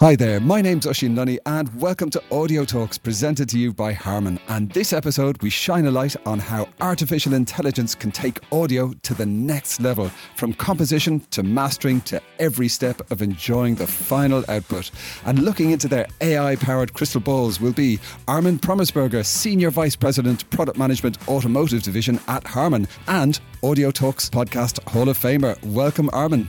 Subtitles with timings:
[0.00, 3.92] Hi there, my name's Oisín Lunny, and welcome to Audio Talks presented to you by
[3.92, 4.40] Harman.
[4.48, 9.14] And this episode, we shine a light on how artificial intelligence can take audio to
[9.14, 14.90] the next level, from composition to mastering to every step of enjoying the final output.
[15.26, 20.50] And looking into their AI powered crystal balls will be Armin Prommersberger, Senior Vice President,
[20.50, 25.56] Product Management Automotive Division at Harman, and Audio Talks Podcast Hall of Famer.
[25.64, 26.48] Welcome, Armin.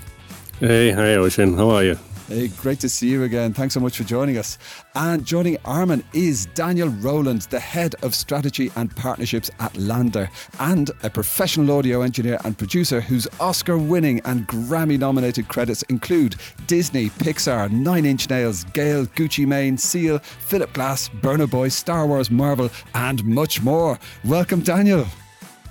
[0.60, 1.56] Hey, hi, Oisín.
[1.56, 2.00] How are you?
[2.28, 3.54] Hey, great to see you again.
[3.54, 4.58] Thanks so much for joining us.
[4.96, 10.28] And joining Armin is Daniel Rowland, the head of strategy and partnerships at LANDR,
[10.60, 16.36] and a professional audio engineer and producer whose Oscar winning and Grammy nominated credits include
[16.66, 22.32] Disney, Pixar, Nine Inch Nails, Gayle, Gucci Mane, Seal, Philip Glass, Burna Boy, Star Wars,
[22.32, 24.00] Marvel, and much more.
[24.24, 25.06] Welcome, Daniel.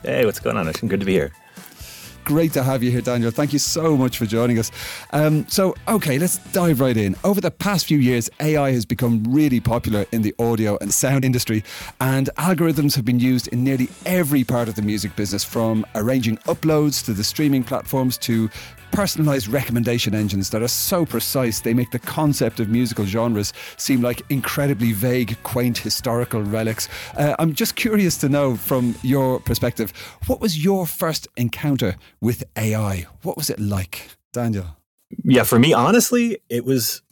[0.05, 0.69] Hey, what's going on?
[0.69, 1.33] It's good to be here.
[2.25, 3.31] Great to have you here, Daniel.
[3.31, 4.71] Thank you so much for joining us.
[5.13, 7.15] Um, so, okay, let's dive right in.
[7.23, 11.25] Over the past few years, AI has become really popular in the audio and sound
[11.25, 11.63] industry,
[12.01, 16.39] and algorithms have been used in nearly every part of the music business, from arranging
[16.39, 18.49] uploads to the streaming platforms to
[18.95, 24.01] personalized recommendation engines that are so precise they make the concept of musical genres seem
[24.01, 26.89] like incredibly vague, quaint historical relics.
[27.17, 29.93] Uh, I'm just curious to know from your perspective,
[30.27, 33.07] what was your first encounter with AI?
[33.23, 34.77] What was it like, Daniel?
[35.25, 37.03] Yeah, for me, honestly, it was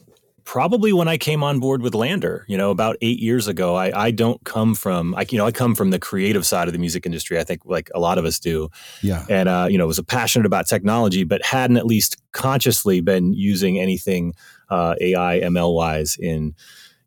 [0.45, 3.75] probably when I came on board with LANDR, you know, about eight years ago.
[3.75, 6.73] I, I don't come from, I, you know, I come from the creative side of
[6.73, 7.39] the music industry.
[7.39, 8.69] I think like a lot of us do.
[9.01, 9.25] Yeah.
[9.29, 13.79] And, uh, you know, was passionate about technology, but hadn't at least consciously been using
[13.79, 14.33] anything
[14.69, 16.55] uh, AI, ML wise in,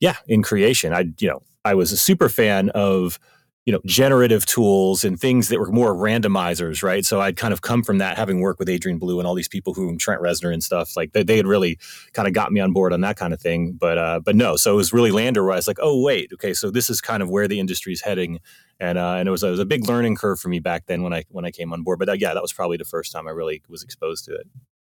[0.00, 0.92] yeah, in creation.
[0.92, 3.18] I, you know, I was a super fan of,
[3.66, 7.04] you know generative tools and things that were more randomizers right?
[7.04, 9.48] So i'd kind of come from that having worked with adrian belew and all these
[9.48, 11.78] people who trent reznor and stuff like they, they had really
[12.12, 14.56] kind of got me on board on that kind of thing but uh but no.
[14.56, 17.00] So it was really LANDR where i was like oh wait okay so this is
[17.00, 18.40] kind of where the industry is heading.
[18.78, 21.02] And uh and it was, it was a big learning curve for me back then
[21.02, 23.12] when i when i came on board but uh, yeah that was probably the first
[23.12, 24.46] time i really was exposed to it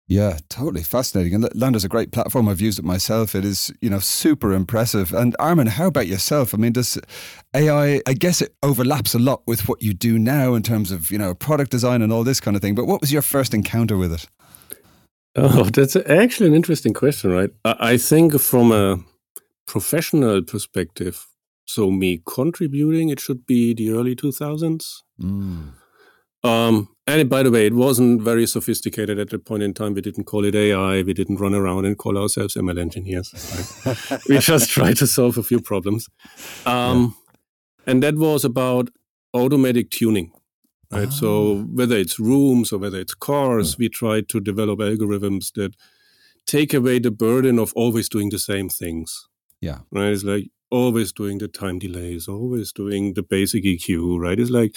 [0.08, 1.34] yeah, totally fascinating.
[1.34, 2.48] And LANDR's a great platform.
[2.48, 3.36] I've used it myself.
[3.36, 5.14] It is, you know, super impressive.
[5.14, 6.54] And Armin, how about yourself?
[6.54, 6.98] I mean, does
[7.54, 11.12] AI, I guess it overlaps a lot with what you do now in terms of,
[11.12, 12.74] you know, product design and all this kind of thing.
[12.74, 14.28] But what was your first encounter with it?
[15.36, 17.50] Oh, that's actually an interesting question, right?
[17.66, 19.00] I think from a
[19.68, 21.28] professional perspective,
[21.66, 25.04] so me contributing, it should be the early 2000s.
[25.22, 25.74] Mm.
[26.44, 29.94] Um, and by the way, it wasn't very sophisticated at that point in time.
[29.94, 31.02] We didn't call it AI.
[31.04, 33.34] We didn't run around and call ourselves ML engineers.
[33.86, 34.22] Right?
[34.30, 36.08] we just tried to solve a few problems.
[36.66, 37.16] Um,
[37.86, 37.92] yeah.
[37.92, 38.90] And that was about
[39.34, 40.32] automatic tuning.
[40.92, 41.08] Right.
[41.08, 41.12] Oh.
[41.12, 43.76] So whether it's rooms or whether it's cars, yeah.
[43.80, 45.76] we tried to develop algorithms that
[46.46, 49.28] take away the burden of always doing the same things.
[49.62, 49.80] Yeah.
[49.92, 50.08] Right.
[50.08, 54.20] It's like always doing the time delays, always doing the basic EQ.
[54.20, 54.40] Right.
[54.40, 54.76] It's like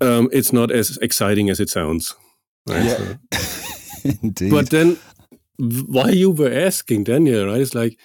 [0.00, 2.14] um, it's not as exciting as it sounds.
[2.68, 2.84] Right?
[2.84, 3.38] Yeah.
[3.38, 4.50] So, Indeed.
[4.50, 4.98] But then,
[5.58, 7.60] why you were asking, Daniel, right?
[7.60, 7.98] It's like,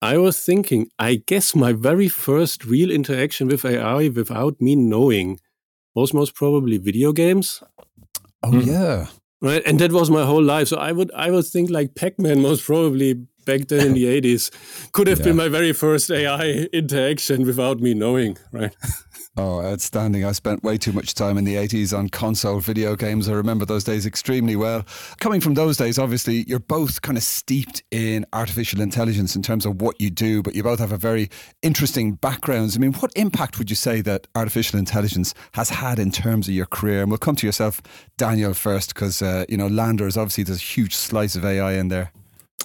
[0.00, 5.40] I was thinking, I guess my very first real interaction with AI without me knowing
[5.94, 7.62] was most probably video games.
[8.42, 8.66] Oh, mm.
[8.66, 9.06] yeah.
[9.40, 9.62] Right.
[9.66, 10.68] And that was my whole life.
[10.68, 13.14] So I would, I would think like Pac Man most probably
[13.46, 14.50] back then in the 80s
[14.92, 15.26] could have yeah.
[15.26, 18.36] been my very first AI interaction without me knowing.
[18.52, 18.74] Right.
[19.36, 20.24] Oh, outstanding.
[20.24, 23.28] I spent way too much time in the 80s on console video games.
[23.28, 24.86] I remember those days extremely well.
[25.18, 29.66] Coming from those days, obviously, you're both kind of steeped in artificial intelligence in terms
[29.66, 31.30] of what you do, but you both have a very
[31.62, 32.76] interesting backgrounds.
[32.76, 36.54] I mean, what impact would you say that artificial intelligence has had in terms of
[36.54, 37.02] your career?
[37.02, 37.82] And we'll come to yourself,
[38.16, 41.72] Daniel, first, because, uh, you know, LANDR is obviously there's a huge slice of AI
[41.72, 42.12] in there.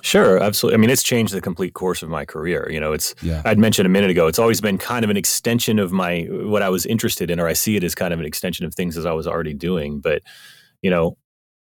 [0.01, 0.75] Sure, absolutely.
[0.75, 2.69] I mean, it's changed the complete course of my career.
[2.71, 3.41] You know, it's yeah.
[3.45, 4.27] I'd mentioned a minute ago.
[4.27, 7.47] It's always been kind of an extension of my what I was interested in, or
[7.47, 9.99] I see it as kind of an extension of things as I was already doing.
[9.99, 10.21] But
[10.81, 11.17] you know,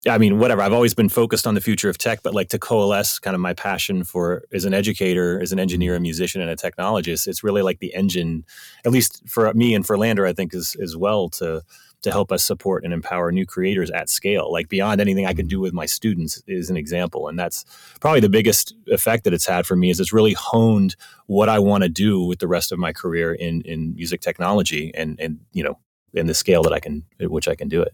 [0.07, 0.61] I mean, whatever.
[0.61, 3.41] I've always been focused on the future of tech, but like to coalesce kind of
[3.41, 7.27] my passion for as an educator, as an engineer, a musician, and a technologist.
[7.27, 8.45] It's really like the engine,
[8.85, 11.63] at least for me and for LANDR, I think, as as well to
[12.03, 15.47] to help us support and empower new creators at scale, like beyond anything I could
[15.47, 17.27] do with my students is an example.
[17.27, 17.65] And that's
[17.99, 20.95] probably the biggest effect that it's had for me is it's really honed
[21.25, 24.91] what I want to do with the rest of my career in, in music technology
[24.95, 25.79] and, and, you know,
[26.13, 27.93] in the scale that I can, at which I can do it.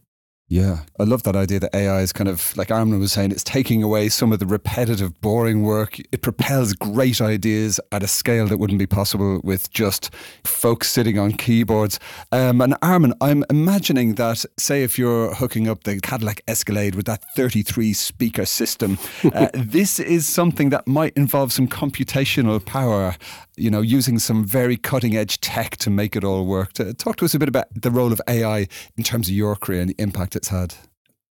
[0.53, 3.43] Yeah, I love that idea that AI is kind of, like Armin was saying, it's
[3.43, 5.97] taking away some of the repetitive, boring work.
[6.11, 10.13] It propels great ideas at a scale that wouldn't be possible with just
[10.43, 11.99] folks sitting on keyboards.
[12.31, 17.07] Um, and Armin, I'm imagining that, say, if you're hooking up the Cadillac Escalade with
[17.07, 18.99] that 33 speaker system,
[19.33, 23.15] uh, this is something that might involve some computational power,
[23.57, 26.73] you know, using some very cutting edge tech to make it all work.
[26.99, 28.67] Talk to us a bit about the role of AI
[28.97, 30.75] in terms of your career and the impact it's had?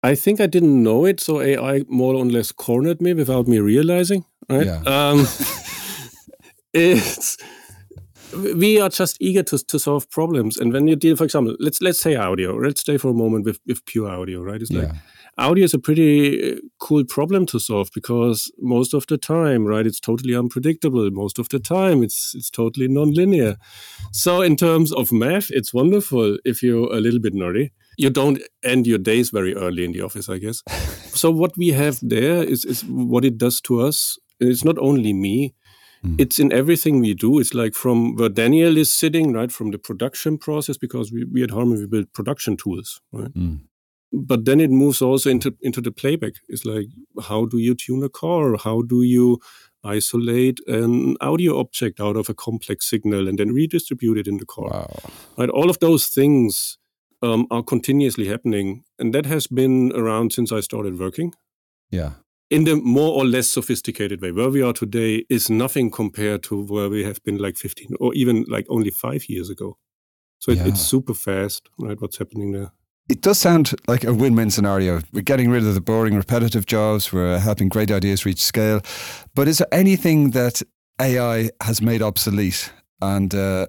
[0.04, 3.60] I think I didn't know it, so AI more or less cornered me without me
[3.60, 4.25] realizing.
[4.50, 4.66] Right?
[4.66, 4.81] Yeah.
[4.86, 5.28] Um,
[6.74, 7.38] it's
[8.34, 11.81] we are just eager to, to solve problems, and when you deal, for example, let's
[11.81, 12.56] let's say audio.
[12.56, 14.62] Let's stay for a moment with, with pure audio, right?
[14.62, 14.81] It's yeah.
[14.84, 14.92] like
[15.38, 19.86] audio is a pretty uh, cool problem to solve because most of the time, right,
[19.86, 21.12] it's totally unpredictable.
[21.12, 23.57] Most of the time, it's it's totally nonlinear.
[24.14, 27.72] So in terms of math, it's wonderful if you're a little bit nerdy.
[27.98, 30.64] You don't end your days very early in the office, I guess.
[31.14, 34.18] so what we have there is is what it does to us.
[34.40, 35.54] It's not only me.
[36.04, 36.20] Mm.
[36.20, 37.40] It's in everything we do.
[37.40, 41.44] It's like from where Daniel is sitting, right, from the production process, because we, we
[41.44, 43.34] at Harman we build production tools, right?
[43.34, 43.60] Mm
[44.12, 46.34] but then it moves also into into the playback.
[46.50, 46.88] It's like
[47.24, 48.58] how do you tune a car?
[48.58, 49.40] How do you
[49.84, 54.46] isolate an audio object out of a complex signal and then redistribute it in the
[54.46, 54.70] car?
[54.70, 55.00] Wow.
[55.38, 56.78] Right, all of those things
[57.21, 61.33] um, are continuously happening, and that has been around since I started working.
[61.89, 62.13] Yeah.
[62.50, 66.65] In the more or less sophisticated way, where we are today is nothing compared to
[66.65, 69.77] where we have been like 15 or even like only five years ago.
[70.39, 70.68] So it, yeah.
[70.68, 72.00] it's super fast, right?
[72.01, 72.71] What's happening there?
[73.09, 75.01] It does sound like a win win scenario.
[75.13, 78.81] We're getting rid of the boring, repetitive jobs, we're helping great ideas reach scale.
[79.35, 80.62] But is there anything that
[81.00, 82.71] AI has made obsolete?
[83.01, 83.68] And uh,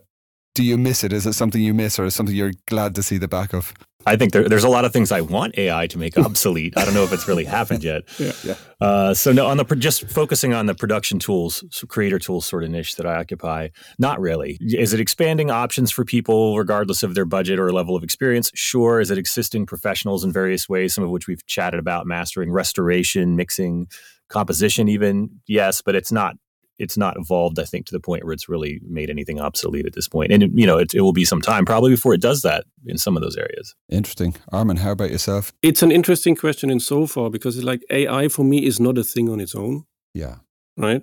[0.55, 1.13] do you miss it?
[1.13, 3.73] Is it something you miss or is something you're glad to see the back of?
[4.05, 6.75] I think there, there's a lot of things I want AI to make obsolete.
[6.77, 8.03] I don't know if it's really happened yet.
[8.23, 8.33] Yeah.
[8.45, 8.55] yeah.
[8.81, 12.63] Uh, so no, on the just focusing on the production tools, so creator tools sort
[12.63, 13.69] of niche that I occupy.
[13.99, 14.59] Not really.
[14.61, 18.51] Is it expanding options for people regardless of their budget or level of experience?
[18.55, 19.01] Sure.
[19.01, 23.35] Is it assisting professionals in various ways, some of which we've chatted about, mastering, restoration,
[23.35, 23.89] mixing,
[24.29, 26.37] composition, even yes, but it's not
[26.83, 29.95] it's not evolved, I think, to the point where it's really made anything obsolete at
[29.95, 30.33] this point.
[30.33, 32.99] And, you know, it, it, will be some time probably before it does that in
[32.99, 33.75] some of those areas.
[33.89, 34.35] Interesting.
[34.53, 35.53] Armin, how about yourself?
[35.63, 38.99] It's an interesting question in so far because it's like AI for me is not
[38.99, 39.85] a thing on its own.
[40.13, 40.37] Yeah.
[40.77, 41.03] Right?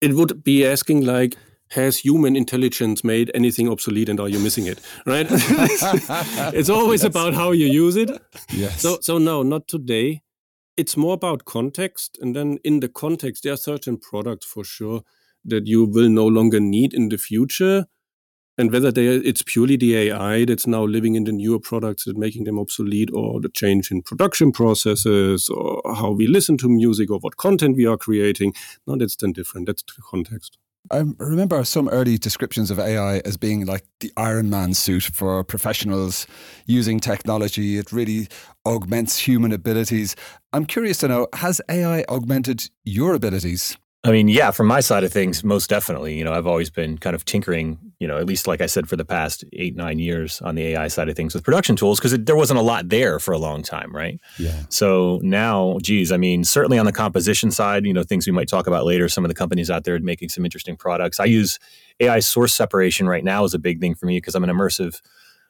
[0.00, 1.36] It would be asking, like,
[1.70, 5.26] has human intelligence made anything obsolete and are you missing it right
[6.54, 7.08] it's always yes.
[7.08, 8.08] about how you use it
[8.50, 10.22] yes so so no not today
[10.76, 12.18] it's more about context.
[12.20, 15.02] And then in the context, there are certain products for sure
[15.44, 17.86] that you will no longer need in the future.
[18.58, 22.16] And whether they, it's purely the AI that's now living in the newer products and
[22.16, 27.10] making them obsolete, or the change in production processes, or how we listen to music,
[27.10, 28.54] or what content we are creating,
[28.86, 29.66] no, that's then different.
[29.66, 30.56] That's the context.
[30.90, 35.42] I remember some early descriptions of AI as being like the Iron Man suit for
[35.44, 36.26] professionals
[36.66, 37.78] using technology.
[37.78, 38.28] It really
[38.64, 40.14] augments human abilities.
[40.52, 43.76] I'm curious to know has AI augmented your abilities?
[44.06, 46.16] I mean, yeah, from my side of things, most definitely.
[46.16, 48.88] You know, I've always been kind of tinkering, you know, at least like I said,
[48.88, 51.98] for the past eight, nine years on the AI side of things with production tools
[51.98, 54.20] because there wasn't a lot there for a long time, right?
[54.38, 54.62] Yeah.
[54.68, 58.48] So now, geez, I mean, certainly on the composition side, you know, things we might
[58.48, 61.18] talk about later, some of the companies out there making some interesting products.
[61.18, 61.58] I use
[61.98, 65.00] AI source separation right now is a big thing for me because I'm an immersive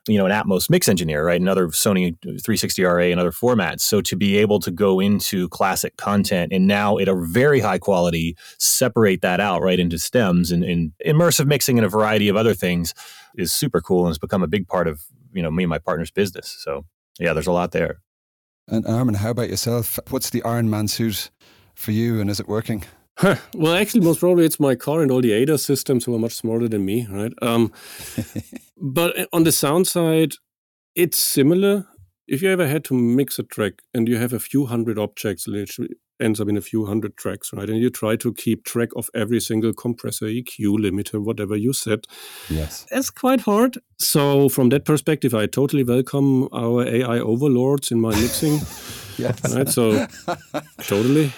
[0.06, 1.40] you know an Atmos mix engineer, right?
[1.40, 3.80] Another Sony 360RA and other formats.
[3.80, 7.78] So to be able to go into classic content and now at a very high
[7.78, 12.36] quality separate that out right into stems and, and immersive mixing and a variety of
[12.36, 12.94] other things
[13.36, 15.78] is super cool and has become a big part of you know me and my
[15.78, 16.48] partner's business.
[16.60, 16.84] So
[17.18, 18.00] yeah, there's a lot there.
[18.68, 19.98] And Armin, how about yourself?
[20.10, 21.30] What's the Iron Man suit
[21.74, 22.84] for you, and is it working?
[23.18, 23.36] Huh.
[23.54, 26.34] Well, actually, most probably it's my car and all the ADAS systems who are much
[26.34, 27.32] smarter than me, right?
[27.40, 27.72] Um,
[28.76, 30.34] but on the sound side,
[30.94, 31.86] it's similar.
[32.28, 35.48] If you ever had to mix a track and you have a few hundred objects,
[35.48, 37.68] literally ends up in a few hundred tracks, right?
[37.68, 42.06] And you try to keep track of every single compressor, EQ, limiter, whatever you set.
[42.48, 42.86] Yes.
[42.90, 43.78] It's quite hard.
[43.98, 48.54] So from that perspective, I totally welcome our AI overlords in my mixing.
[49.18, 49.54] yes.
[49.54, 49.68] Right.
[49.68, 50.06] So
[50.78, 51.32] totally.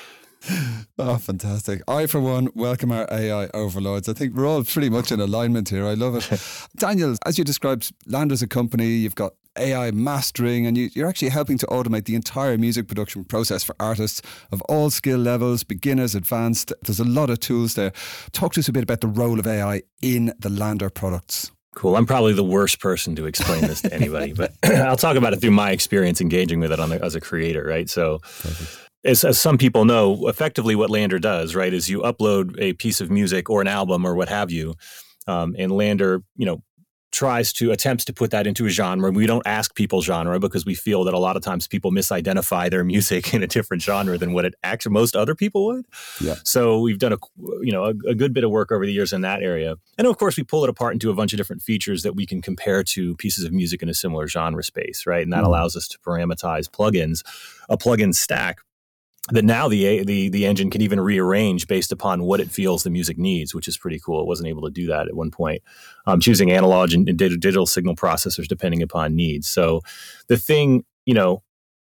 [1.01, 1.81] Oh, fantastic.
[1.87, 4.09] I, for one, welcome our AI overlords.
[4.09, 5.87] I think we're all pretty much in alignment here.
[5.87, 6.69] I love it.
[6.77, 11.29] Daniel, as you described, LANDR's a company, you've got AI mastering, and you, are actually
[11.29, 16.17] helping to automate the entire music production process for artists of all skill levels, beginners,
[16.17, 16.73] advanced.
[16.83, 17.93] There's a lot of tools there.
[18.33, 21.53] Talk to us a bit about the role of AI in the LANDR products.
[21.75, 21.95] Cool.
[21.95, 25.41] I'm probably the worst person to explain this to anybody, but I'll talk about it
[25.41, 27.89] through my experience engaging with it the, as a creator, right?
[27.89, 28.21] So,
[29.05, 33.01] as, as, some people know, effectively what LANDR does, right, is you upload a piece
[33.01, 34.75] of music or an album or what have you,
[35.27, 36.63] um, and LANDR, you know,
[37.11, 39.11] tries to attempts to put that into a genre.
[39.11, 42.71] We don't ask people genre because we feel that a lot of times people misidentify
[42.71, 45.87] their music in a different genre than what it actually most other people would.
[46.21, 46.35] Yeah.
[46.45, 47.19] So we've done a
[47.63, 50.07] you know a, a, good bit of work over the years in that area, and
[50.07, 52.43] of course we pull it apart into a bunch of different features that we can
[52.43, 55.23] compare to pieces of music in a similar genre space, right?
[55.23, 55.47] And that mm.
[55.47, 57.23] allows us to parameterize plugins,
[57.69, 58.59] a plugin stack
[59.31, 62.91] that now the, the the engine can even rearrange based upon what it feels the
[62.91, 64.21] music needs, which is pretty cool.
[64.21, 65.63] It wasn't able to do that at one point.
[66.07, 69.49] Um, choosing analog and, and digital signal processors depending upon needs.
[69.49, 69.83] So
[70.29, 71.43] the thing, you know,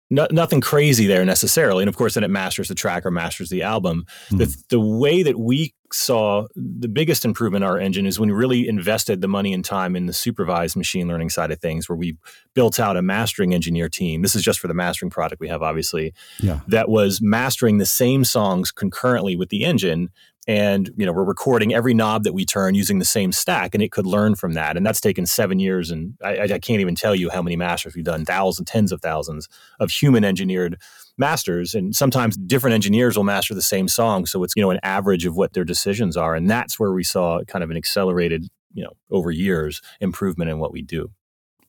[0.10, 1.84] no, nothing crazy there necessarily.
[1.84, 4.06] And of course, then it masters the track or masters the album.
[4.32, 4.40] Mm.
[4.40, 8.36] The, the way that we saw the biggest improvement in our engine is when we
[8.36, 11.96] really invested the money and time in the supervised machine learning side of things, where
[11.96, 12.18] we
[12.54, 14.22] built out a mastering engineer team.
[14.22, 16.60] This is just for the mastering product we have, obviously, yeah.
[16.68, 20.10] that was mastering the same songs concurrently with the engine
[20.50, 23.84] and you know we're recording every knob that we turn using the same stack and
[23.84, 26.96] it could learn from that and that's taken seven years and I, I can't even
[26.96, 29.48] tell you how many masters we've done thousands tens of thousands
[29.80, 30.80] of human engineered
[31.20, 34.80] masters and sometimes different engineers will master the same song so it's you know an
[34.82, 38.48] average of what their decisions are and that's where we saw kind of an accelerated
[38.74, 41.12] you know over years improvement in what we do.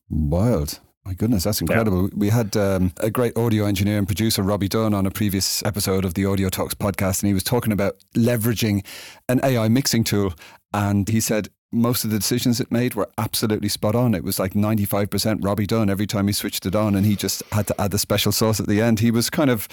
[0.09, 2.03] Wild my goodness, that's incredible.
[2.03, 2.15] Yeah.
[2.15, 6.05] We had um, a great audio engineer and producer, Robbie Dunn, on a previous episode
[6.05, 8.85] of the Audio Talks podcast, and he was talking about leveraging
[9.27, 10.33] an AI mixing tool.
[10.73, 14.13] And he said most of the decisions it made were absolutely spot on.
[14.13, 17.43] It was like 95% Robbie Dunn every time he switched it on and he just
[17.51, 18.99] had to add the special sauce at the end.
[18.99, 19.67] He was kind of,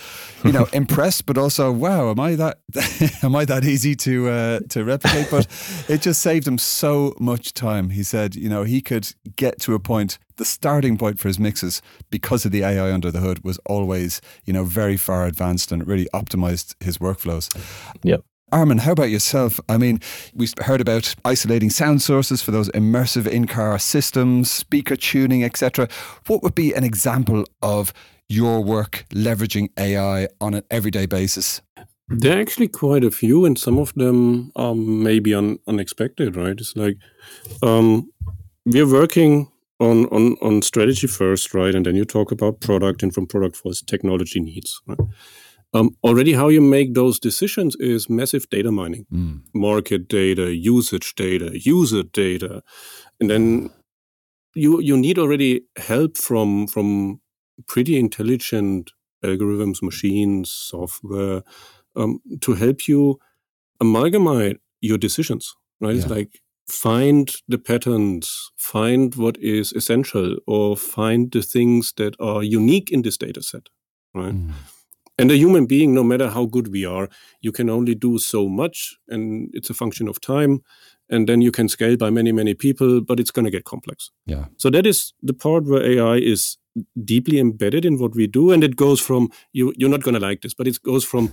[0.45, 2.59] you know, impressed, but also, wow, am I that,
[3.23, 5.29] am I that easy to, uh, to replicate?
[5.31, 5.47] But
[5.89, 7.91] it just saved him so much time.
[7.91, 11.39] He said, you know, he could get to a point, the starting point for his
[11.39, 15.73] mixes because of the AI under the hood was always, you know, very far advanced
[15.73, 17.53] and it really optimized his workflows.
[18.05, 18.25] Yep.
[18.51, 19.61] Armin, how about yourself?
[19.69, 20.01] I mean,
[20.35, 25.89] we've heard about isolating sound sources for those immersive in-car systems, speaker tuning, etc.
[26.27, 27.93] What would be an example of
[28.29, 31.61] your work leveraging AI on an everyday basis?
[32.09, 36.59] There are actually quite a few, and some of them are maybe un- unexpected, right?
[36.59, 36.97] It's like
[37.63, 38.11] um,
[38.65, 41.75] we're working on, on, on strategy first, right?
[41.75, 44.81] And then you talk about product, and from product first, technology needs.
[44.87, 44.99] Right?
[45.75, 49.43] Um, already, how you make those decisions is massive data mining, mm.
[49.55, 52.63] market data, usage data, user data,
[53.21, 53.71] and then
[54.55, 57.21] you you need already help from from
[57.67, 61.43] pretty intelligent algorithms, machines, software
[61.97, 63.19] um, to help you
[63.81, 65.55] amalgamate your decisions.
[65.81, 66.07] Right, yeah.
[66.07, 72.91] like find the patterns, find what is essential, or find the things that are unique
[72.91, 73.69] in this data set.
[74.15, 74.35] Right.
[74.35, 74.53] Mm.
[75.19, 77.09] And a human being, no matter how good we are,
[77.41, 80.63] you can only do so much, and it's a function of time.
[81.11, 84.11] And then you can scale by many, many people, but it's going to get complex.
[84.27, 84.45] Yeah.
[84.59, 86.59] So that is the part where AI is
[87.03, 89.73] deeply embedded in what we do, and it goes from you.
[89.77, 91.33] You're not going to like this, but it goes from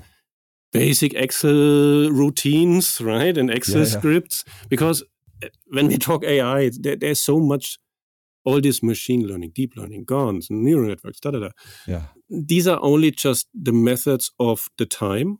[0.71, 3.97] basic Excel routines, right, and Excel yeah, yeah.
[3.97, 5.03] scripts, because
[5.43, 7.77] eh, when we talk AI, there, there's so much
[8.45, 11.49] all this machine learning, deep learning, GANs, neural networks, da da da.
[11.87, 12.03] Yeah.
[12.29, 15.39] These are only just the methods of the time,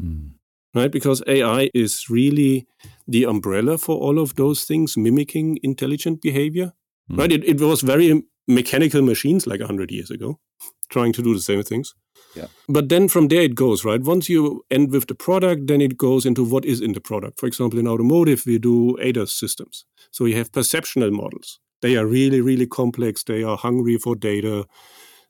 [0.00, 0.30] mm.
[0.74, 0.90] right?
[0.90, 2.66] Because AI is really
[3.06, 6.72] the umbrella for all of those things, mimicking intelligent behavior,
[7.10, 7.18] mm.
[7.18, 7.30] right?
[7.30, 10.40] It, it was very mechanical machines like 100 years ago,
[10.88, 11.94] trying to do the same things.
[12.34, 12.46] Yeah.
[12.68, 14.00] But then from there it goes, right?
[14.00, 17.38] Once you end with the product, then it goes into what is in the product.
[17.38, 19.84] For example, in automotive, we do ADAS systems.
[20.10, 21.60] So you have perceptual models.
[21.80, 23.24] They are really, really complex.
[23.24, 24.66] They are hungry for data.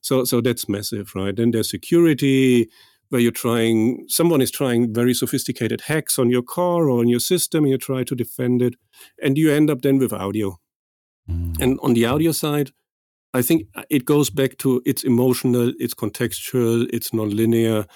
[0.01, 1.35] So, so that's massive, right?
[1.35, 2.71] Then there's security,
[3.11, 7.21] where you're trying, someone is trying very sophisticated hacks on your car or on your
[7.21, 8.75] system, and you try to defend it,
[9.23, 10.59] and you end up then with audio.
[11.31, 11.61] Mm.
[11.61, 12.71] And on the audio side,
[13.35, 17.87] I think it goes back to it's emotional, it's contextual, it's nonlinear.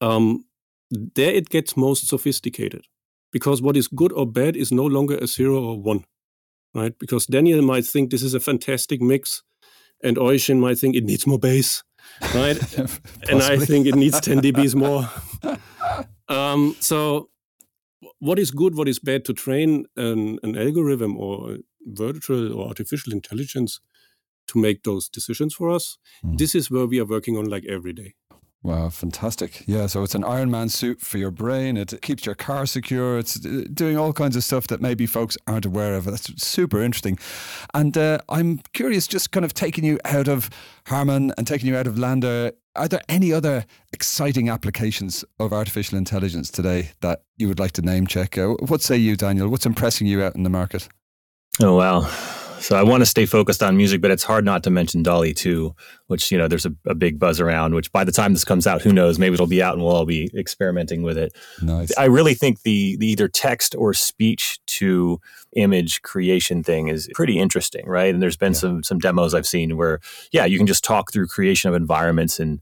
[0.00, 0.44] Um,
[0.90, 2.86] there it gets most sophisticated
[3.32, 6.04] because what is good or bad is no longer a zero or one
[6.74, 6.98] right?
[6.98, 9.42] Because Daniel might think this is a fantastic mix,
[10.02, 11.82] and Oisin might think it needs more bass,
[12.34, 12.60] right?
[13.28, 15.08] and I think it needs 10 dBs more.
[16.28, 17.28] um, so,
[18.18, 23.12] what is good, what is bad to train an, an algorithm or virtual or artificial
[23.12, 23.80] intelligence
[24.48, 25.98] to make those decisions for us?
[26.24, 26.38] Mm.
[26.38, 28.14] This is where we are working on like every day.
[28.64, 29.64] Wow, fantastic.
[29.66, 31.76] Yeah, so it's an Iron Man suit for your brain.
[31.76, 33.18] It keeps your car secure.
[33.18, 36.04] It's uh, doing all kinds of stuff that maybe folks aren't aware of.
[36.04, 37.18] That's super interesting.
[37.74, 40.48] And uh, I'm curious, just kind of taking you out of
[40.86, 45.98] Harman and taking you out of LANDR, are there any other exciting applications of artificial
[45.98, 48.38] intelligence today that you would like to name check?
[48.38, 49.48] Uh, what say you, Daniel?
[49.48, 50.88] What's impressing you out in the market?
[51.60, 52.08] Oh, wow.
[52.62, 55.34] So I want to stay focused on music, but it's hard not to mention DALL-E
[55.34, 55.74] 2,
[56.06, 58.68] which, you know, there's a, a, big buzz around, which by the time this comes
[58.68, 61.36] out, who knows, maybe it'll be out and we'll all be experimenting with it.
[61.60, 61.90] Nice.
[61.98, 65.20] I really think the, the either text or speech to
[65.56, 68.14] image creation thing is pretty interesting, right?
[68.14, 68.58] And there's been yeah.
[68.58, 69.98] some some demos I've seen where,
[70.30, 72.38] yeah, you can just talk through creation of environments.
[72.38, 72.60] And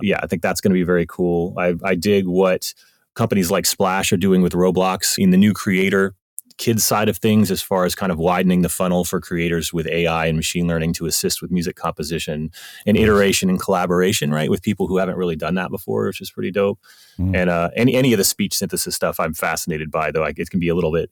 [0.00, 1.54] yeah, I think that's going to be very cool.
[1.58, 2.72] I, I dig what
[3.14, 6.14] companies like Splash are doing with Roblox in the new creator
[6.62, 9.84] kids side of things as far as kind of widening the funnel for creators with
[9.88, 12.52] AI and machine learning to assist with music composition
[12.86, 14.48] and iteration and collaboration, right?
[14.48, 16.78] With people who haven't really done that before, which is pretty dope.
[17.18, 17.36] Mm.
[17.36, 20.12] And uh, any any of the speech synthesis stuff, I'm fascinated by.
[20.12, 21.10] Though it can be a little bit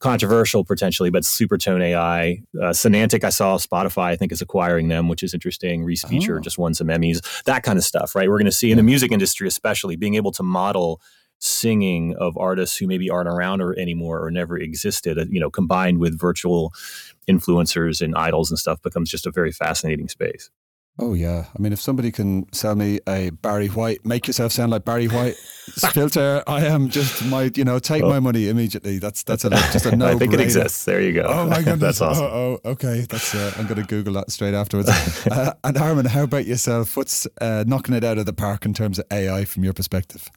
[0.00, 5.08] controversial potentially, but Supertone AI, uh, Sonantic, I saw Spotify, I think is acquiring them,
[5.08, 5.82] which is interesting.
[5.82, 6.40] Respeecher oh.
[6.40, 8.28] just won some Emmys, that kind of stuff, right?
[8.28, 11.00] We're going to see in the music industry, especially being able to model
[11.40, 15.50] singing of artists who maybe aren't around or anymore or never existed, uh, you know,
[15.50, 16.72] combined with virtual
[17.28, 20.50] influencers and idols and stuff becomes just a very fascinating space.
[20.98, 24.70] Oh yeah, I mean, if somebody can sell me a Barry White, make yourself sound
[24.70, 25.34] like Barry White
[25.92, 28.08] filter, I am just my, you know, take oh.
[28.10, 28.98] my money immediately.
[28.98, 30.06] That's that's a just a no.
[30.08, 30.84] I think it exists.
[30.84, 31.22] There you go.
[31.26, 32.24] Oh my goodness, that's awesome.
[32.24, 34.90] Oh, oh okay, that's uh, I'm going to Google that straight afterwards.
[35.30, 36.94] uh, and Armin, how about yourself?
[36.98, 40.30] What's uh, knocking it out of the park in terms of AI from your perspective?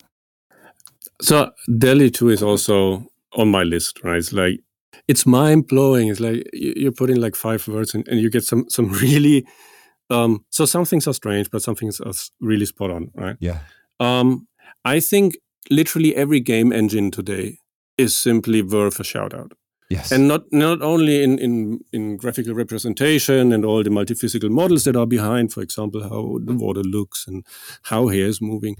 [1.23, 4.17] So DALL-E 2 is also on my list, right?
[4.17, 4.59] It's like
[5.07, 6.09] it's mind blowing.
[6.09, 9.45] It's like you put in like five words and, and you get some some really
[10.09, 12.11] um so some things are strange, but some things are
[12.41, 13.37] really spot on, right?
[13.39, 13.59] Yeah.
[13.99, 14.47] Um
[14.83, 15.37] I think
[15.69, 17.57] literally every game engine today
[17.97, 19.53] is simply worth a shout out.
[19.89, 20.11] Yes.
[20.11, 24.95] And not not only in, in, in graphical representation and all the multi-physical models that
[24.95, 27.45] are behind, for example, how the water looks and
[27.83, 28.75] how hair is moving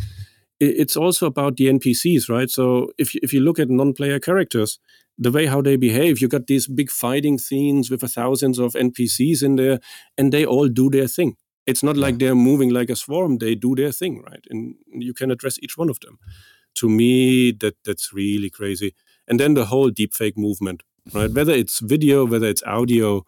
[0.65, 2.49] it's also about the NPCs, right?
[2.49, 4.79] So if you, if you look at non-player characters,
[5.17, 9.43] the way how they behave, you got these big fighting scenes with thousands of NPCs
[9.43, 9.79] in there,
[10.17, 11.35] and they all do their thing.
[11.65, 12.01] It's not yeah.
[12.01, 14.43] like they're moving like a swarm; they do their thing, right?
[14.49, 16.19] And you can address each one of them.
[16.75, 18.95] To me, that that's really crazy.
[19.27, 21.31] And then the whole deepfake movement, right?
[21.37, 23.23] Whether it's video, whether it's audio,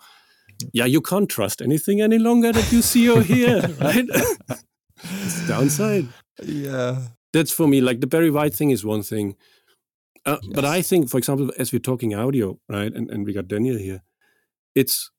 [0.74, 4.06] yeah, you can't trust anything any longer that you see or hear, right?
[5.04, 6.08] it's downside.
[6.44, 7.00] Yeah,
[7.36, 9.36] that's for me like the Barry White thing is one thing.
[10.26, 10.54] Uh, yes.
[10.56, 13.78] But I think, for example, as we're talking audio, right, and, and we got Daniel
[13.78, 14.02] here,
[14.74, 15.12] it's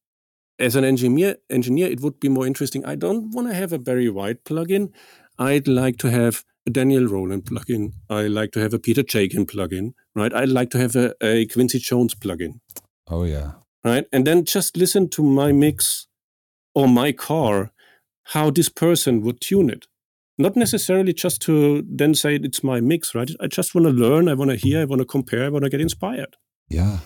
[0.59, 2.85] as an engineer, engineer, it would be more interesting.
[2.87, 4.92] I don't want to have a Barry White plugin.
[5.38, 7.92] I'd like to have a Daniel Rowland plugin.
[8.09, 10.33] I like to have a Peter Chaikin plugin, right?
[10.33, 12.61] I'd like to have a, a Quincy Jones plugin.
[13.09, 13.52] Oh yeah,
[13.85, 14.07] right.
[14.11, 16.07] And then just listen to my mix
[16.74, 17.72] or my car,
[18.33, 19.87] how this person would tune it
[20.38, 23.31] not necessarily just to then say it's my mix, right?
[23.40, 25.64] I just want to learn, I want to hear, I want to compare, I want
[25.64, 26.37] to get inspired.
[26.68, 26.99] Yeah.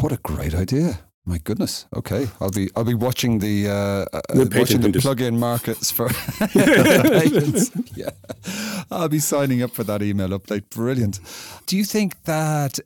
[0.00, 1.00] What a great idea.
[1.26, 1.86] My goodness.
[1.96, 6.10] Okay, I'll be I'll be watching the uh, uh, watching the plug-in markets for
[7.94, 8.10] yeah.
[8.90, 10.68] I'll be signing up for that email update.
[10.68, 11.20] Brilliant.
[11.64, 12.78] Do you think that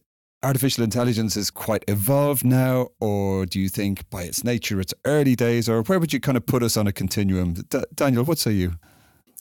[0.44, 5.34] artificial intelligence is quite evolved now, or do you think by its nature it's early
[5.34, 7.54] days, or where would you kind of put us on a continuum?
[7.54, 8.74] D- Daniel, what say you?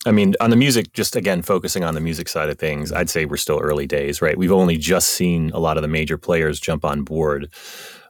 [0.08, 3.10] I mean, on the music, just again, focusing on the music side of things, I'd
[3.10, 4.38] say we're still early days, right?
[4.38, 7.54] We've only just seen a lot of the major players jump on board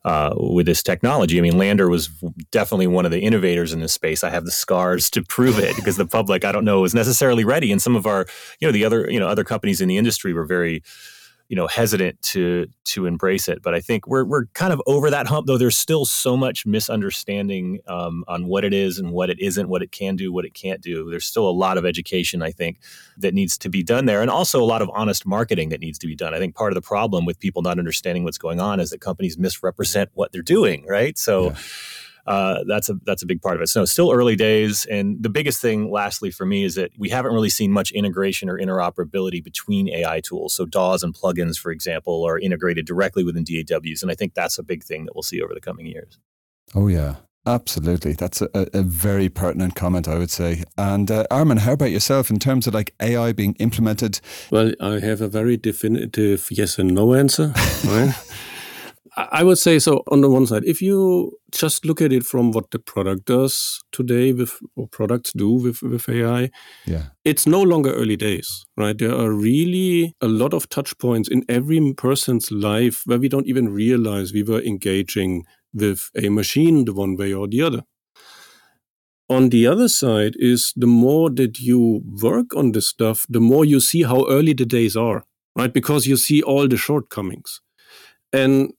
[0.06, 1.40] uh, with this technology.
[1.40, 2.08] I mean, LANDR was
[2.52, 4.24] definitely one of the innovators in this space.
[4.24, 7.44] I have the scars to prove it because the public, I don't know, is necessarily
[7.44, 7.72] ready.
[7.72, 8.28] And some of our,
[8.60, 10.84] you know, the other, you know, other companies in the industry were very,
[11.50, 13.62] you know hesitant to to embrace it.
[13.62, 15.58] But I think we're we're kind of over that hump, though.
[15.58, 19.82] There's still so much misunderstanding um, on what it is and what it isn't, what
[19.82, 21.10] it can do, what it can't do.
[21.10, 22.80] There's still a lot of education, I think,
[23.18, 25.98] that needs to be done there, and also a lot of honest marketing that needs
[26.00, 26.34] to be done.
[26.34, 29.02] I think part of the problem with people not understanding what's going on is that
[29.02, 31.18] companies misrepresent what they're doing, right?
[31.18, 31.50] So.
[31.52, 31.58] Yeah
[32.28, 33.68] uh, that's a that's a big part of it.
[33.68, 37.34] So still early days, and the biggest thing, lastly, for me, is that we haven't
[37.34, 40.54] really seen much integration or interoperability between AI tools.
[40.54, 44.60] So DAWs and plugins, for example, are integrated directly within DAWs, and I think that's
[44.60, 46.20] a big thing that we'll see over the coming years.
[46.76, 48.12] Oh yeah, Absolutely.
[48.12, 50.64] That's a, a, very pertinent comment, I would say.
[50.78, 54.20] And uh, Armin, how about yourself in terms of like AI being implemented?
[54.52, 57.54] Well, I have a very definitive yes and no answer.
[57.86, 58.14] Right?
[59.16, 62.52] I would say so on the one side, if you just look at it from
[62.52, 66.50] what the product does today with or products do with, with AI,
[66.86, 67.06] yeah.
[67.24, 68.98] it's no longer early days, right?
[68.98, 73.48] There are really a lot of touch points in every person's life where we don't
[73.48, 77.84] even realize we were engaging with a machine the one way or the other.
[79.30, 83.66] On the other side is the more that you work on this stuff, the more
[83.66, 85.24] you see how early the days are,
[85.56, 85.74] right?
[85.74, 87.60] Because you see all the shortcomings.
[88.32, 88.72] And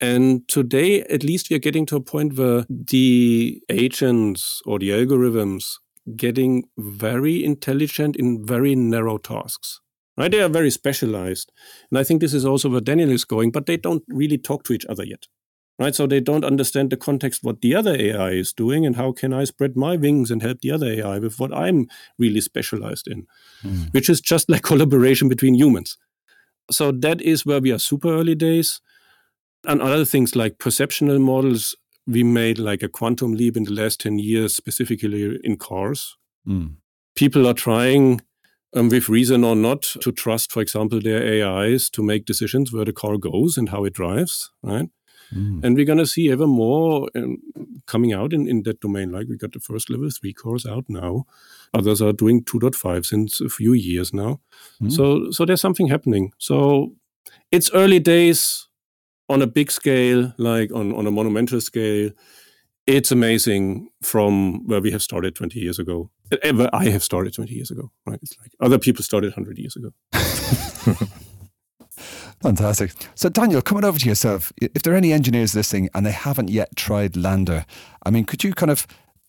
[0.00, 4.90] and today, at least, we are getting to a point where the agents or the
[4.90, 5.74] algorithms
[6.16, 9.80] getting very intelligent in very narrow tasks.
[10.16, 10.30] Right?
[10.30, 11.52] They are very specialized.
[11.90, 14.64] And I think this is also where Daniel is going, but they don't really talk
[14.64, 15.26] to each other yet.
[15.78, 15.94] Right?
[15.94, 19.32] So they don't understand the context what the other AI is doing and how can
[19.32, 23.26] I spread my wings and help the other AI with what I'm really specialized in,
[23.62, 23.92] mm.
[23.92, 25.96] which is just like collaboration between humans.
[26.70, 28.80] So that is where we are super early days
[29.66, 34.00] and other things like perceptual models, we made like a quantum leap in the last
[34.00, 36.16] 10 years, specifically in cars.
[36.46, 36.76] Mm.
[37.14, 38.20] People are trying,
[38.74, 42.84] um, with reason or not, to trust, for example, their AIs to make decisions where
[42.84, 44.88] the car goes and how it drives, right?
[45.34, 45.62] Mm.
[45.62, 47.38] And we're going to see ever more um,
[47.86, 49.12] coming out in, in that domain.
[49.12, 51.26] Like we got the first level three cars out now.
[51.74, 54.40] Others are doing 2.5 since a few years now.
[54.82, 54.90] Mm.
[54.90, 56.32] So, so there's something happening.
[56.38, 56.94] So
[57.52, 58.68] it's early days
[59.30, 62.10] on a big scale, like on, on a monumental scale,
[62.86, 66.10] it's amazing from where we have started 20 years ago.
[66.42, 68.18] Eh, where I have started 20 years ago, right?
[68.20, 69.92] It's like other people started 100 years ago.
[72.42, 72.92] Fantastic.
[73.14, 76.50] So, Daniel, coming over to yourself, if there are any engineers listening and they haven't
[76.50, 77.64] yet tried LANDR,
[78.04, 78.86] I mean, could you kind of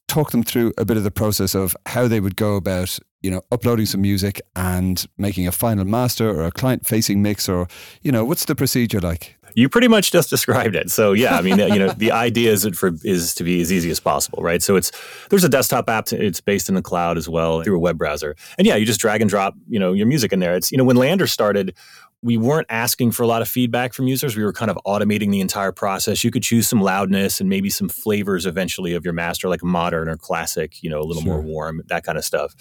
[0.08, 3.30] talk them through a bit of the process of how they would go about, you
[3.30, 7.68] know, uploading some music and making a final master or a client facing mix or,
[8.02, 9.38] you know, what's the procedure like?
[9.54, 10.90] You pretty much just described it.
[10.92, 13.90] So yeah, I mean, you know, the idea is for is to be as easy
[13.92, 14.62] as possible, right?
[14.62, 14.92] So it's
[15.30, 16.12] there's a desktop app.
[16.14, 19.02] It's based in the cloud as well through a web browser, and yeah, you just
[19.02, 20.56] drag and drop, you know, your music in there.
[20.56, 21.76] It's you know, when LANDR started,
[22.24, 24.38] we weren't asking for a lot of feedback from users.
[24.38, 26.24] We were kind of automating the entire process.
[26.24, 30.08] You could choose some loudness and maybe some flavors eventually of your master, like modern
[30.08, 31.34] or classic, you know, a little sure.
[31.34, 32.56] more warm, that kind of stuff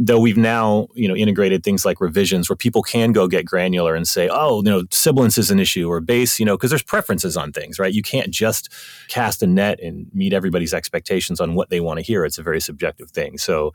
[0.00, 3.96] though we've now you know integrated things like revisions where people can go get granular
[3.96, 6.82] and say oh you know sibilance is an issue or bass you know because there's
[6.82, 7.92] preferences on things right?
[7.92, 8.72] You can't just
[9.08, 12.24] cast a net and meet everybody's expectations on what they want to hear.
[12.24, 13.38] It's a very subjective thing.
[13.38, 13.72] So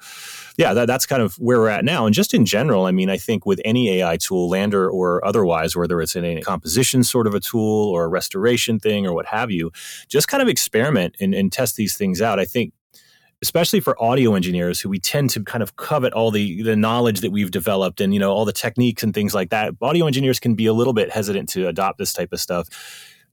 [0.58, 2.06] yeah that, that's kind of where we're at now.
[2.06, 5.76] And just in general i mean i think with any ai tool LANDR or otherwise
[5.76, 9.26] whether it's in a composition sort of a tool or a restoration thing or what
[9.26, 9.72] have you
[10.08, 12.40] just kind of experiment and, and test these things out.
[12.40, 12.74] I think
[13.44, 17.20] especially for audio engineers who we tend to kind of covet all the the knowledge
[17.20, 20.40] that we've developed and you know all the techniques and things like that audio engineers
[20.40, 22.70] can be a little bit hesitant to adopt this type of stuff.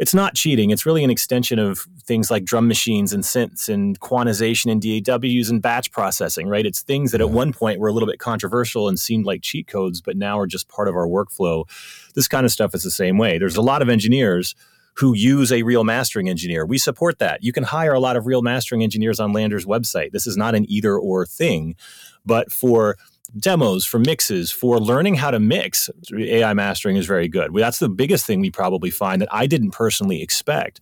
[0.01, 0.71] It's not cheating.
[0.71, 5.51] It's really an extension of things like drum machines and synths and quantization and daws
[5.51, 6.67] and batch processing right?
[6.67, 9.69] It's things that at one point were a little bit controversial and seemed like cheat
[9.69, 11.69] codes but now are just part of our workflow.
[12.15, 13.39] This kind of stuff is the same way.
[13.39, 14.57] There's a lot of engineers
[14.97, 16.67] who use a real mastering engineer.
[16.67, 17.43] We support that.
[17.43, 20.13] You can hire a lot of real mastering engineers on LANDR's website.
[20.13, 21.77] This is not an either or thing,
[22.25, 22.97] but for
[23.39, 27.55] demos, for mixes, for learning how to mix, AI mastering is very good.
[27.55, 30.81] That's the biggest thing we probably find that I didn't personally expect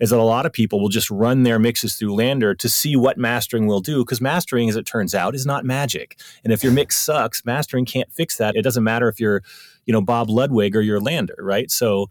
[0.00, 2.94] is that a lot of people will just run their mixes through LANDR to see
[2.94, 6.20] what mastering will do because mastering as it turns out is not magic.
[6.44, 8.56] And if your mix sucks, mastering can't fix that.
[8.56, 9.42] It doesn't matter if you're,
[9.86, 11.70] you know, Bob Ludwig or you're LANDR, right?
[11.70, 12.08] So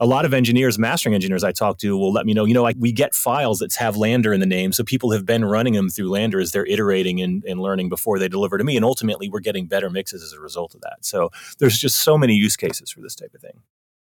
[0.00, 2.62] a lot of engineers, mastering engineers I talk to will let me know, you know,
[2.62, 4.72] like we get files that have LANDR in the name.
[4.72, 8.18] So people have been running them through LANDR as they're iterating and, and learning before
[8.18, 8.76] they deliver to me.
[8.76, 11.04] And ultimately, we're getting better mixes as a result of that.
[11.04, 13.60] So there's just so many use cases for this type of thing.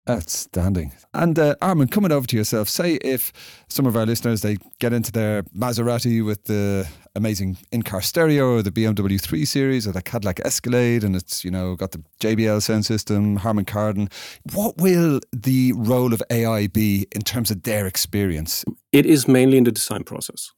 [0.10, 0.94] Outstanding.
[1.14, 3.34] And uh, Armin, coming over to yourself, say if
[3.68, 8.62] some of our listeners they get into their Maserati with the amazing in-car stereo or
[8.62, 12.62] the BMW 3 Series or the Cadillac Escalade and it's, you know, got the JBL
[12.62, 14.10] sound system, Harman Kardon,
[14.54, 18.64] what will the role of AI be in terms of their experience?
[18.92, 20.52] It is mainly in the design process.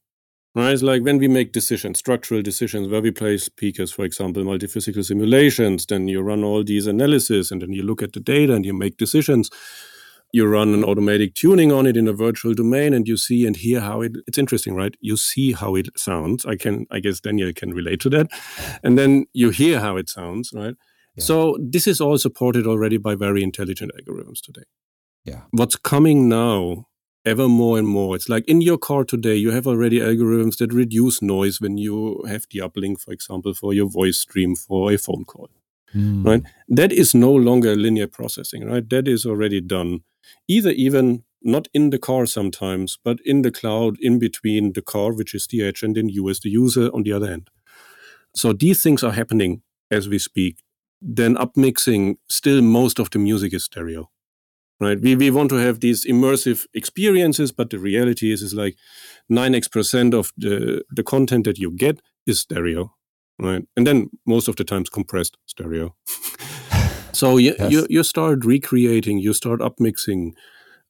[0.55, 0.73] Right?
[0.73, 5.03] It's like when we make decisions, structural decisions, where we place speakers, for example, multi-physical
[5.03, 8.65] simulations, then you run all these analysis and then you look at the data and
[8.65, 9.49] you make decisions.
[10.31, 13.55] You run an automatic tuning on it in a virtual domain and you see and
[13.55, 14.95] hear how it it's interesting, right?
[14.99, 16.45] You see how it sounds.
[16.45, 18.27] I can I guess Daniel can relate to that.
[18.83, 20.75] And then you hear how it sounds, right?
[21.15, 21.23] Yeah.
[21.23, 24.65] So this is all supported already by very intelligent algorithms today.
[25.25, 25.41] Yeah.
[25.51, 26.88] What's coming now
[27.25, 28.15] ever more and more.
[28.15, 32.23] It's like in your car today, you have already algorithms that reduce noise when you
[32.27, 35.49] have the uplink, for example, for your voice stream for a phone call.
[35.95, 36.25] Mm.
[36.25, 36.43] Right?
[36.67, 38.87] That is no longer linear processing, right?
[38.89, 40.01] That is already done.
[40.47, 45.13] Either even not in the car sometimes, but in the cloud, in between the car,
[45.13, 47.49] which is the edge, and then you as the user on the other end.
[48.35, 50.61] So these things are happening as we speak.
[51.01, 54.09] Then upmixing, still most of the music is stereo.
[54.79, 54.99] Right?
[54.99, 58.77] We, we want to have these immersive experiences, but the reality is is like
[59.29, 62.93] 9x percent of the, the content that you get is stereo.
[63.37, 63.65] Right.
[63.75, 65.95] And then most of the times compressed stereo.
[67.11, 67.71] so you, yes.
[67.71, 70.33] you you start recreating, you start upmixing,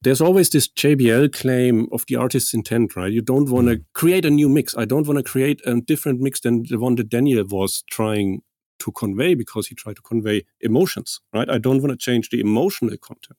[0.01, 3.11] there's always this JBL claim of the artist's intent, right?
[3.11, 3.85] You don't want to mm.
[3.93, 4.75] create a new mix.
[4.77, 8.41] I don't want to create a different mix than the one that Daniel was trying
[8.79, 11.49] to convey because he tried to convey emotions, right?
[11.49, 13.37] I don't want to change the emotional content.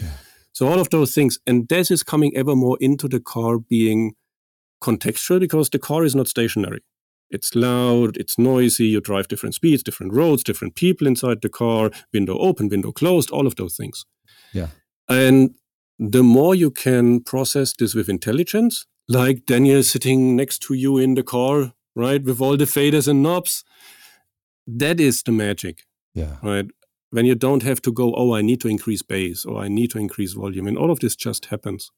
[0.00, 0.10] Yeah.
[0.52, 4.14] So all of those things, and this is coming ever more into the car being
[4.82, 6.82] contextual because the car is not stationary.
[7.30, 11.90] It's loud, it's noisy, you drive different speeds, different roads, different people inside the car,
[12.12, 14.04] window open, window closed, all of those things.
[14.52, 14.68] Yeah.
[15.08, 15.54] And
[15.98, 21.14] the more you can process this with intelligence, like Daniel sitting next to you in
[21.14, 23.64] the car, right, with all the faders and knobs,
[24.66, 25.82] that is the magic.
[26.14, 26.36] Yeah.
[26.42, 26.66] Right.
[27.10, 29.90] When you don't have to go, oh, I need to increase bass or I need
[29.90, 31.90] to increase volume, and all of this just happens.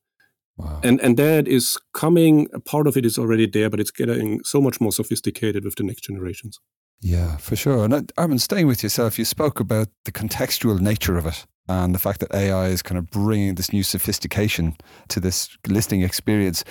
[0.56, 0.80] Wow.
[0.82, 2.48] And and that is coming.
[2.52, 5.76] A part of it is already there, but it's getting so much more sophisticated with
[5.76, 6.58] the next generations.
[7.00, 7.84] Yeah, for sure.
[7.84, 11.94] And uh, Armin, staying with yourself, you spoke about the contextual nature of it and
[11.94, 14.76] the fact that AI is kind of bringing this new sophistication
[15.08, 16.64] to this listening experience.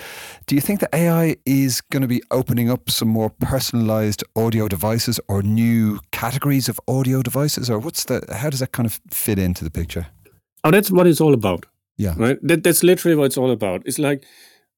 [0.46, 4.68] Do you think that AI is going to be opening up some more personalized audio
[4.68, 9.00] devices or new categories of audio devices, or what's the how does that kind of
[9.10, 10.06] fit into the picture?
[10.62, 11.66] Oh, that's what it's all about.
[11.96, 12.38] Yeah, right.
[12.42, 13.82] That, that's literally what it's all about.
[13.84, 14.24] It's like,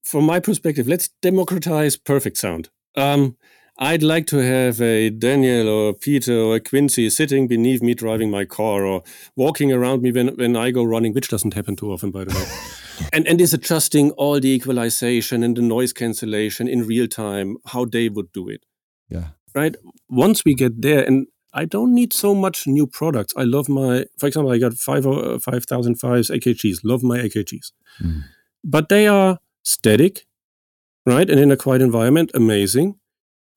[0.03, 2.69] from my perspective, let's democratize perfect sound.
[2.95, 3.37] Um,
[3.79, 7.93] I'd like to have a Daniel or a Peter or a Quincy sitting beneath me
[7.93, 9.03] driving my car or
[9.35, 12.33] walking around me when, when I go running, which doesn't happen too often, by the
[12.33, 13.07] way.
[13.13, 17.85] and, and is adjusting all the equalization and the noise cancellation in real time, how
[17.85, 18.65] they would do it.
[19.09, 19.29] Yeah.
[19.53, 19.75] Right?
[20.09, 23.33] Once we get there, and I don't need so much new products.
[23.37, 27.71] I love my, for example, I got five, uh, 5005 AKGs, love my AKGs.
[28.01, 28.23] Mm.
[28.63, 30.25] But they are static,
[31.05, 31.29] right?
[31.29, 32.95] And in a quiet environment, amazing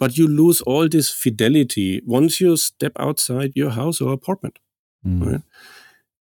[0.01, 4.59] but you lose all this fidelity once you step outside your house or apartment.
[5.07, 5.33] Mm.
[5.33, 5.43] Right?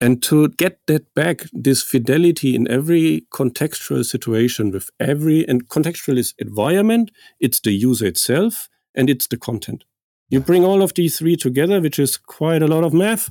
[0.01, 6.19] And to get that back, this fidelity in every contextual situation with every, and contextual
[6.19, 9.85] is environment, it's the user itself, and it's the content.
[10.29, 13.31] You bring all of these three together, which is quite a lot of math.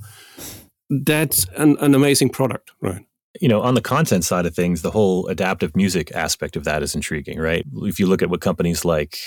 [0.89, 3.05] That's an, an amazing product, right?
[3.41, 6.83] you know, on the content side of things, the whole adaptive music aspect of that
[6.83, 7.65] is intriguing, right?
[7.81, 9.17] If you look at what companies like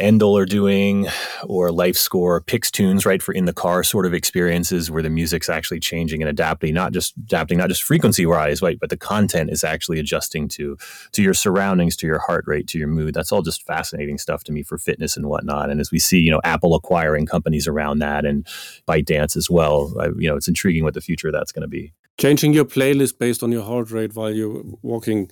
[0.00, 1.08] Endel are doing
[1.44, 5.48] or LifeScore picks tunes right for in the car sort of experiences where the music's
[5.48, 9.50] actually changing and adapting not just adapting not just frequency wise right but the content
[9.50, 10.76] is actually adjusting to
[11.10, 13.12] to your surroundings to your heart rate to your mood.
[13.12, 15.68] That's all just fascinating stuff to me for fitness and whatnot.
[15.68, 18.46] And as we see you know Apple acquiring companies around that and
[18.86, 21.68] ByteDance as well I, you know it's intriguing what the future of that's going to
[21.68, 21.92] be.
[22.18, 25.28] Changing your playlist based on your heart rate while you're walking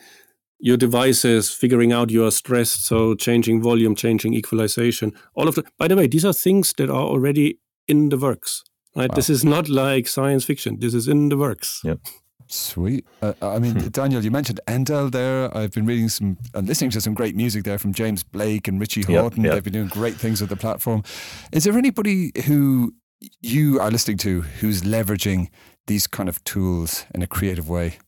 [0.59, 5.65] your devices, figuring out you are stressed, so changing volume, changing equalization, all of the.
[5.79, 8.65] By the way, these are things that are already in the works.
[8.95, 9.11] Right?
[9.11, 9.17] Wow.
[9.17, 10.79] This is not like science fiction.
[10.81, 11.83] This is in the works.
[11.85, 12.01] Yep.
[12.49, 13.05] Sweet.
[13.21, 13.89] Uh, I mean, hmm.
[13.89, 15.55] Daniel, you mentioned Endel there.
[15.57, 18.81] I've been reading some and listening to some great music there from James Blake and
[18.81, 19.39] Richie Hawtin.
[19.39, 19.53] Yep, yep.
[19.55, 21.03] They've been doing great things with the platform.
[21.53, 22.95] Is there anybody who
[23.43, 25.49] you are listening to who's leveraging
[25.87, 27.99] these kind of tools in a creative way?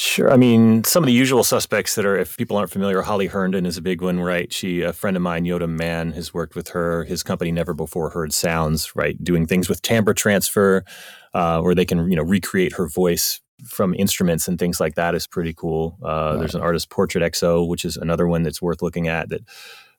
[0.00, 0.32] Sure.
[0.32, 3.66] I mean, some of the usual suspects that are, if people aren't familiar, Holly Herndon
[3.66, 4.50] is a big one, right?
[4.50, 7.04] She, a friend of mine, Yotam Mann, has worked with her.
[7.04, 9.22] His company, Never Before Heard Sounds, right?
[9.22, 10.86] Doing things with timbre transfer,
[11.34, 15.14] uh, where they can, you know, recreate her voice from instruments and things like that
[15.14, 15.98] is pretty cool.
[16.02, 16.36] Uh, wow.
[16.38, 19.42] There's an artist, Portrait XO, which is another one that's worth looking at that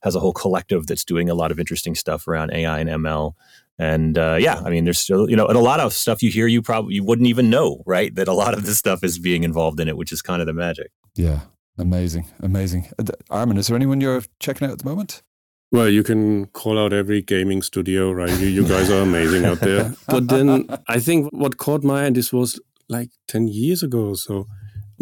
[0.02, 3.34] has a whole collective that's doing a lot of interesting stuff around AI and ML.
[3.82, 6.30] And uh, yeah, I mean, there's still, you know, and a lot of stuff you
[6.30, 8.14] hear you probably you wouldn't even know, right?
[8.14, 10.46] That a lot of this stuff is being involved in it, which is kind of
[10.46, 10.92] the magic.
[11.16, 11.40] Yeah,
[11.80, 12.92] amazing, amazing.
[13.00, 15.24] Uh, Armin, is there anyone you're checking out at the moment?
[15.72, 18.30] Well, you can call out every gaming studio, right?
[18.40, 19.96] You, you guys are amazing out there.
[20.08, 24.14] But then I think what caught my eye, and this was like 10 years ago
[24.14, 24.46] so,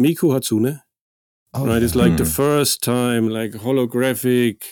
[0.00, 0.80] Miku Hatsune.
[1.52, 1.80] Oh, right?
[1.80, 1.84] Yeah.
[1.84, 2.16] It's like hmm.
[2.16, 4.62] the first time, like holographic,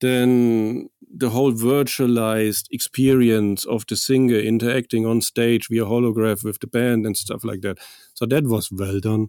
[0.00, 6.66] then the whole virtualized experience of the singer interacting on stage via holograph with the
[6.66, 7.78] band and stuff like that.
[8.14, 9.28] So that was well done.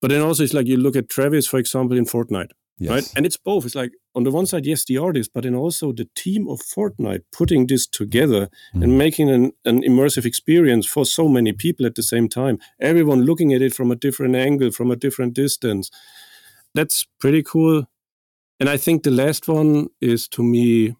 [0.00, 2.90] But then also it's like you look at Travis, for example, in Fortnite, Yes.
[2.90, 3.12] Right.
[3.16, 3.66] And it's both.
[3.66, 6.60] It's like on the one side, yes, the artist, but then also the team of
[6.60, 8.84] Fortnite putting this together mm.
[8.84, 12.58] and making an, an immersive experience for so many people at the same time.
[12.80, 15.90] Everyone looking at it from a different angle, from a different distance.
[16.72, 17.86] That's pretty cool.
[18.60, 20.96] And I think the last one is to me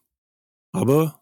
[0.75, 1.15] ABBA.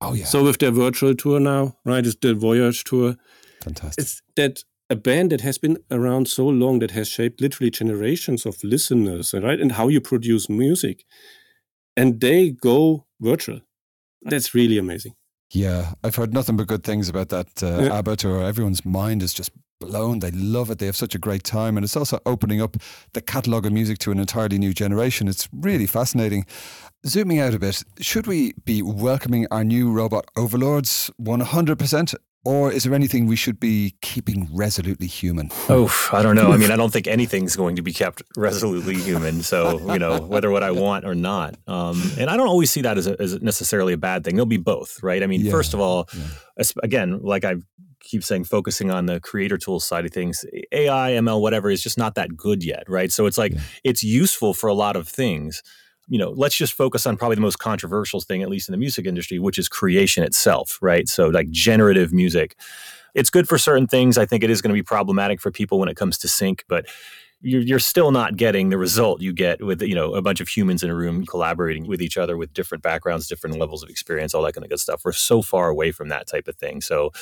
[0.00, 0.24] Oh yeah.
[0.24, 2.04] So with their virtual tour now, right?
[2.04, 3.16] It's the Voyage tour.
[3.62, 4.02] Fantastic.
[4.02, 8.44] It's that a band that has been around so long that has shaped literally generations
[8.44, 9.60] of listeners, right?
[9.60, 11.04] And how you produce music.
[11.96, 13.60] And they go virtual.
[14.22, 15.14] That's really amazing.
[15.52, 17.98] Yeah, I've heard nothing but good things about that uh, yeah.
[17.98, 18.42] ABBA tour.
[18.42, 20.20] Everyone's mind is just blown.
[20.20, 20.78] They love it.
[20.78, 21.76] They have such a great time.
[21.76, 22.76] And it's also opening up
[23.12, 25.28] the catalogue of music to an entirely new generation.
[25.28, 26.46] It's really fascinating.
[27.06, 32.14] Zooming out a bit, should we be welcoming our new robot overlords 100%?
[32.46, 35.50] Or is there anything we should be keeping resolutely human?
[35.70, 36.52] Oh, I don't know.
[36.52, 39.42] I mean, I don't think anything's going to be kept resolutely human.
[39.42, 41.56] So, you know, whether what I want or not.
[41.66, 44.34] Um, and I don't always see that as, a, as necessarily a bad thing.
[44.34, 45.22] There'll be both, right?
[45.22, 45.50] I mean, yeah.
[45.50, 46.64] first of all, yeah.
[46.82, 47.56] again, like I
[48.04, 51.98] keep saying, focusing on the creator tools side of things, AI, ML, whatever, is just
[51.98, 53.10] not that good yet, right?
[53.10, 53.60] So it's like yeah.
[53.82, 55.62] it's useful for a lot of things
[56.08, 58.78] you know, let's just focus on probably the most controversial thing, at least in the
[58.78, 61.08] music industry, which is creation itself, right?
[61.08, 62.56] So, like generative music.
[63.14, 64.18] It's good for certain things.
[64.18, 66.64] I think it is going to be problematic for people when it comes to sync,
[66.68, 66.86] but
[67.44, 70.48] you're, you're still not getting the result you get with you know a bunch of
[70.48, 74.34] humans in a room collaborating with each other with different backgrounds, different levels of experience,
[74.34, 75.02] all that kind of good stuff.
[75.04, 76.80] We're so far away from that type of thing.
[76.80, 77.12] So,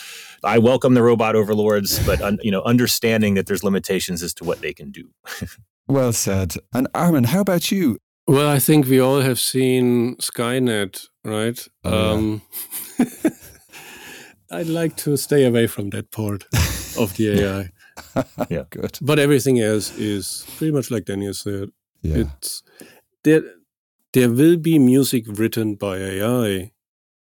[0.45, 4.45] I welcome the robot overlords, but un, you know, understanding that there's limitations as to
[4.45, 5.11] what they can do.
[5.89, 6.55] well said.
[6.73, 7.99] And Armin, how about you?
[8.29, 11.67] Well, I think we all have seen Skynet, right?
[11.85, 12.43] Oh, um,
[12.99, 13.07] yeah.
[14.53, 16.45] I'd like to stay away from that part
[16.99, 17.71] of the AI.
[18.49, 18.99] yeah, good.
[19.01, 21.71] But everything else is pretty much like Daniel said.
[22.03, 22.25] Yeah.
[22.27, 22.63] It's
[23.25, 23.43] there.
[24.13, 26.73] There will be music written by AI,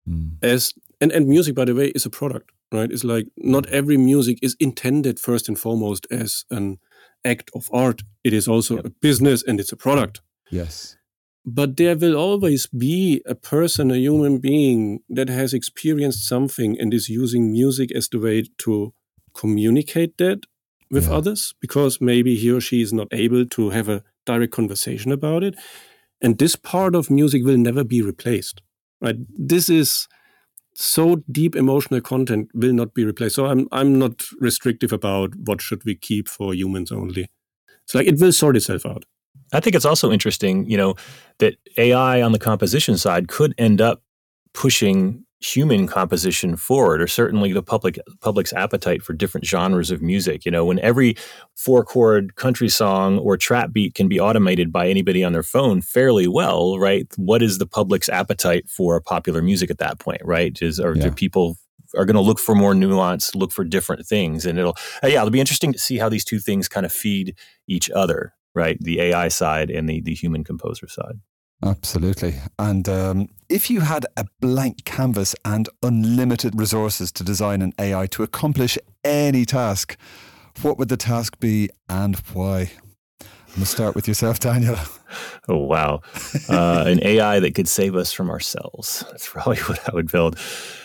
[0.09, 0.33] mm.
[0.43, 2.91] as and and music, by the way, is a product, right?
[2.91, 6.79] It's like not every music is intended first and foremost as an
[7.25, 8.03] act of art.
[8.25, 8.87] It is also yep.
[8.87, 10.21] a business and it's a product.
[10.51, 10.97] Yes.
[11.47, 16.93] But there will always be a person, a human being that has experienced something and
[16.93, 18.93] is using music as the way to
[19.35, 20.45] communicate that
[20.91, 21.15] with yeah.
[21.15, 25.43] others because maybe he or she is not able to have a direct conversation about
[25.43, 25.55] it.
[26.21, 28.61] And this part of music will never be replaced.
[29.01, 29.17] Right?
[29.37, 30.09] This is
[30.75, 33.37] so deep emotional content will not be replaced.
[33.37, 37.31] So I'm I'm not restrictive about what should we keep for humans only.
[37.85, 39.05] It's like it will sort itself out.
[39.53, 40.95] I think it's also interesting, you know,
[41.39, 44.03] that AI on the composition side could end up
[44.55, 50.45] pushing human composition forward or certainly the public public's appetite for different genres of music
[50.45, 51.17] you know when every
[51.57, 55.81] four chord country song or trap beat can be automated by anybody on their phone
[55.81, 60.61] fairly well right what is the public's appetite for popular music at that point right
[60.61, 61.05] is or yeah.
[61.05, 61.57] do people
[61.97, 65.21] are going to look for more nuance look for different things and it'll uh, yeah
[65.21, 67.35] it'll be interesting to see how these two things kind of feed
[67.67, 68.79] each other right?
[68.81, 71.21] The AI side and the, the human composer side.
[71.63, 72.37] Absolutely.
[72.59, 78.07] And um, if you had a blank canvas and unlimited resources to design an AI
[78.09, 79.97] to accomplish any task,
[80.63, 82.73] what would the task be and why?
[83.21, 84.77] I'm going to start with yourself, Daniel.
[85.49, 86.03] Oh, wow.
[86.49, 89.05] Uh, an AI that could save us from ourselves.
[89.11, 90.39] That's probably what I would build.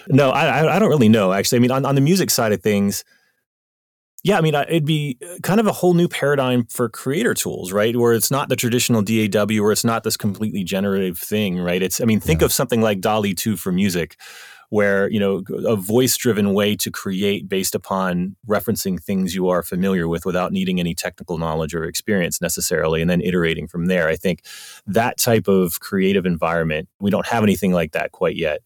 [0.07, 1.57] No, I, I don't really know, actually.
[1.57, 3.03] I mean, on, on the music side of things,
[4.25, 7.71] yeah, I mean, it'd be uh, kind of a whole new paradigm for creator tools,
[7.71, 7.95] right?
[7.95, 11.79] Where it's not the traditional DAW, where it's not this completely generative thing, right?
[11.79, 12.45] It's, I mean, think yeah.
[12.45, 14.19] of something like DALL-E 2 for music,
[14.69, 19.61] where, you know, a voice driven way to create based upon referencing things you are
[19.61, 24.07] familiar with without needing any technical knowledge or experience necessarily, and then iterating from there.
[24.07, 24.41] I think
[24.87, 28.61] that type of creative environment, we don't have anything like that quite yet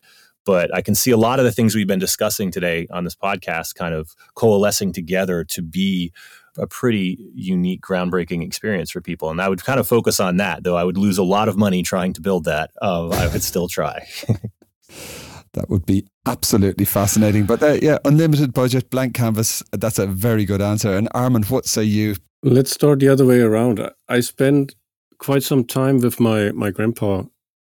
[0.46, 3.16] but I can see a lot of the things we've been discussing today on this
[3.16, 6.12] podcast kind of coalescing together to be
[6.58, 9.30] a pretty unique, groundbreaking experience for people.
[9.30, 11.58] And I would kind of focus on that, though I would lose a lot of
[11.58, 12.72] money trying to build that.
[12.82, 14.08] Uh, I would still try.
[15.54, 17.46] that would be absolutely fascinating.
[17.46, 19.64] But uh, yeah, unlimited budget, blank canvas.
[19.72, 20.96] That's a very good answer.
[20.96, 22.16] And Armin, what say you?
[22.44, 23.82] Let's start the other way around.
[24.08, 24.76] I spent
[25.18, 27.24] quite some time with my my grandpa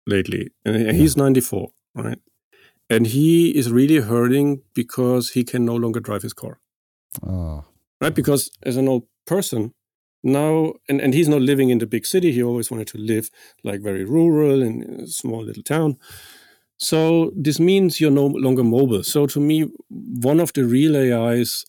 [0.05, 1.23] lately, and he's yeah.
[1.23, 2.19] 94, right?
[2.89, 6.59] And he is really hurting because he can no longer drive his car.
[7.25, 7.65] Oh.
[8.01, 8.15] Right?
[8.15, 9.73] Because as an old person,
[10.23, 12.31] now, and, and he's not living in the big city.
[12.31, 13.29] He always wanted to live
[13.63, 15.97] like very rural in a small little town.
[16.77, 19.03] So this means you're no longer mobile.
[19.03, 21.65] So to me, one of the real AIs,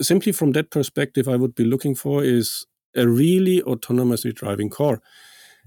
[0.00, 5.00] simply from that perspective, I would be looking for is a really autonomously driving car.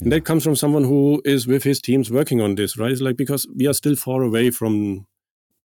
[0.00, 2.92] And that comes from someone who is with his teams working on this, right?
[2.92, 5.06] It's like because we are still far away from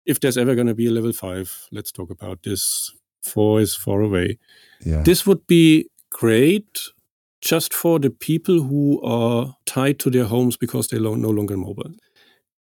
[0.07, 2.93] if there's ever going to be a level five, let's talk about this.
[3.23, 4.39] Four is far away.
[4.85, 5.03] Yeah.
[5.03, 6.81] This would be great
[7.43, 11.93] just for the people who are tied to their homes because they're no longer mobile.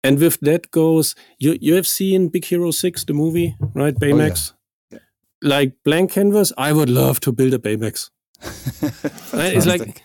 [0.04, 3.94] And with that goes, you, you have seen Big Hero 6, the movie, right?
[3.94, 4.52] Baymax.
[4.52, 4.56] Oh,
[4.90, 4.98] yeah.
[5.40, 8.10] Like blank canvas, I would love to build a Baymax.
[9.32, 9.54] right?
[9.54, 10.02] It's like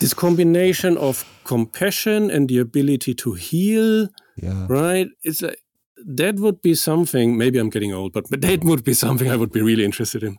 [0.00, 4.66] this combination of compassion and the ability to heal, yeah.
[4.68, 5.08] right?
[5.22, 5.62] It's like
[6.06, 7.36] that would be something.
[7.36, 10.22] Maybe I'm getting old, but, but that would be something I would be really interested
[10.22, 10.38] in.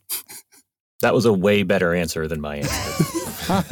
[1.02, 3.64] that was a way better answer than my answer.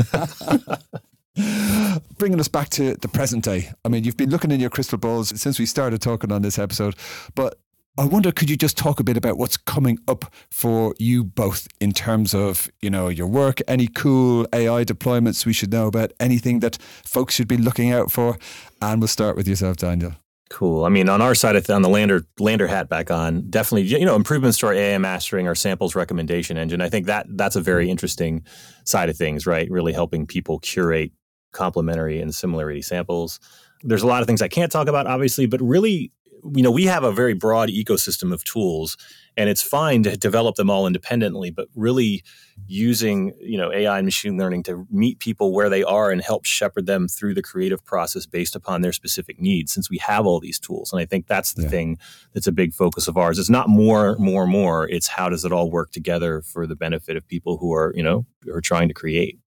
[2.18, 3.72] Bringing us back to the present day.
[3.86, 6.58] I mean, you've been looking in your crystal balls since we started talking on this
[6.58, 6.96] episode,
[7.36, 7.60] but
[8.00, 11.68] I wonder, could you just talk a bit about what's coming up for you both
[11.82, 16.14] in terms of, you know, your work, any cool AI deployments we should know about,
[16.20, 18.38] anything that folks should be looking out for?
[18.84, 20.14] And we'll start with yourself, Daniel.
[20.52, 20.86] Cool.
[20.86, 24.16] I mean, on our side, on the LANDR LANDR hat back on, definitely, you know,
[24.16, 26.82] improvements to our AI mastering, our samples recommendation engine.
[26.82, 28.46] I think that that's a very interesting
[28.86, 29.70] side of things, right?
[29.72, 31.12] Really helping people curate
[31.52, 33.40] complementary and similarity samples.
[33.82, 36.12] There's a lot of things I can't talk about, obviously, but really
[36.54, 38.98] you know we have a very broad ecosystem of tools
[39.36, 42.24] and it's fine to develop them all independently but really
[42.68, 46.46] using you know ai and machine learning to meet people where they are and help
[46.46, 50.40] shepherd them through the creative process based upon their specific needs since we have all
[50.40, 50.92] these tools.
[50.92, 51.70] And i think that's the yeah.
[51.70, 51.98] thing
[52.34, 53.40] that's a big focus of ours.
[53.40, 54.88] It's not more more more.
[54.90, 58.04] It's how does it all work together for the benefit of people who are you
[58.04, 59.40] know who are trying to create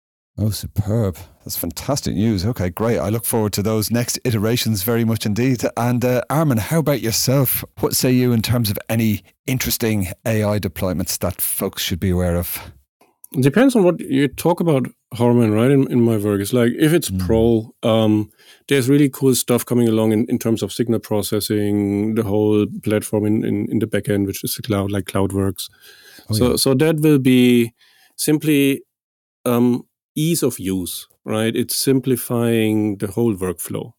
[0.42, 1.18] Oh, superb.
[1.44, 2.46] That's fantastic news.
[2.46, 2.98] Okay, great.
[2.98, 5.62] I look forward to those next iterations very much indeed.
[5.76, 7.62] And uh, Armin, how about yourself?
[7.80, 12.36] What say you in terms of any interesting AI deployments that folks should be aware
[12.36, 12.72] of?
[13.32, 15.70] It depends on what you talk about, Harman, right?
[15.70, 17.24] In, in my work, it's like if it's mm.
[17.24, 18.30] pro, um,
[18.68, 23.26] there's really cool stuff coming along in, in terms of signal processing, the whole platform
[23.26, 25.68] in, in, in the backend, which is the cloud, like CloudWorks.
[26.30, 26.56] Oh, so, yeah.
[26.56, 27.74] so that will be
[28.16, 28.82] simply
[29.44, 29.84] um,
[30.20, 31.54] ease of use, right?
[31.56, 33.92] It's simplifying the whole workflow.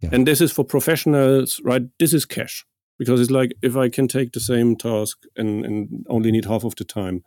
[0.00, 0.10] Yeah.
[0.12, 1.82] And this is for professionals, right?
[1.98, 2.64] This is cash
[2.98, 6.64] because it's like if I can take the same task and, and only need half
[6.64, 7.22] of the time,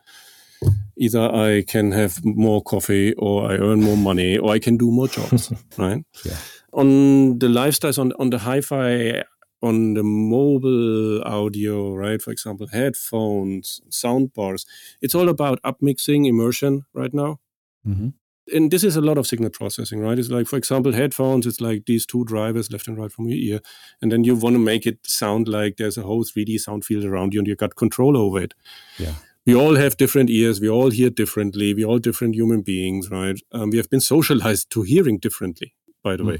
[0.97, 4.91] either I can have more coffee or I earn more money or I can do
[4.91, 6.03] more jobs, right?
[6.25, 6.37] Yeah.
[6.73, 9.23] On the lifestyles, on, on the hi fi,
[9.61, 12.21] on the mobile audio, right?
[12.21, 14.65] For example, headphones, sound bars,
[15.01, 17.39] it's all about upmixing immersion right now.
[17.85, 18.09] Mm-hmm
[18.51, 20.17] and this is a lot of signal processing, right?
[20.17, 23.37] It's like, for example, headphones, it's like these two drivers left and right from your
[23.37, 23.59] ear.
[24.01, 27.05] And then you want to make it sound like there's a whole 3D sound field
[27.05, 28.53] around you and you got control over it.
[28.97, 29.15] Yeah.
[29.45, 30.61] We all have different ears.
[30.61, 31.73] We all hear differently.
[31.73, 33.39] We're all different human beings, right?
[33.51, 35.73] Um, we have been socialized to hearing differently,
[36.03, 36.27] by the mm.
[36.27, 36.39] way.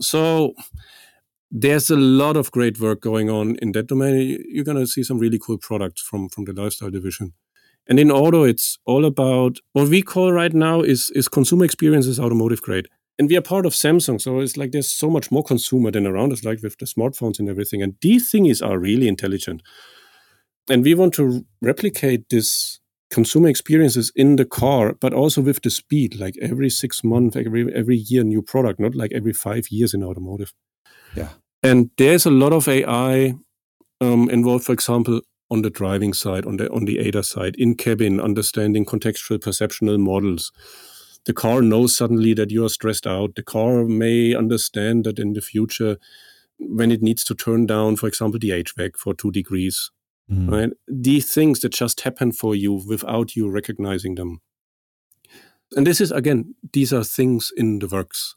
[0.00, 0.54] So
[1.50, 4.42] there's a lot of great work going on in that domain.
[4.48, 7.34] You're going to see some really cool products from, from the lifestyle division.
[7.88, 12.20] And in auto, it's all about what we call right now is, is consumer experiences
[12.20, 12.86] automotive grade.
[13.18, 14.20] And we are part of Samsung.
[14.20, 17.38] So it's like there's so much more consumer than around us, like with the smartphones
[17.38, 17.82] and everything.
[17.82, 19.62] And these things are really intelligent.
[20.68, 22.78] And we want to replicate this
[23.10, 27.74] consumer experiences in the car, but also with the speed, like every six months, every
[27.74, 30.52] every year, new product, not like every five years in automotive.
[31.16, 31.30] Yeah.
[31.62, 33.34] And there's a lot of AI
[34.00, 37.74] um, involved, for example, on the driving side, on the on the ADAS side, in
[37.74, 40.52] cabin, understanding contextual perceptual models.
[41.24, 43.34] The car knows suddenly that you are stressed out.
[43.34, 45.98] The car may understand that in the future,
[46.58, 49.90] when it needs to turn down, for example, the HVAC for two degrees,
[50.30, 50.50] mm.
[50.50, 50.70] right?
[50.86, 54.40] These things that just happen for you without you recognizing them.
[55.76, 58.36] And this is again, these are things in the works,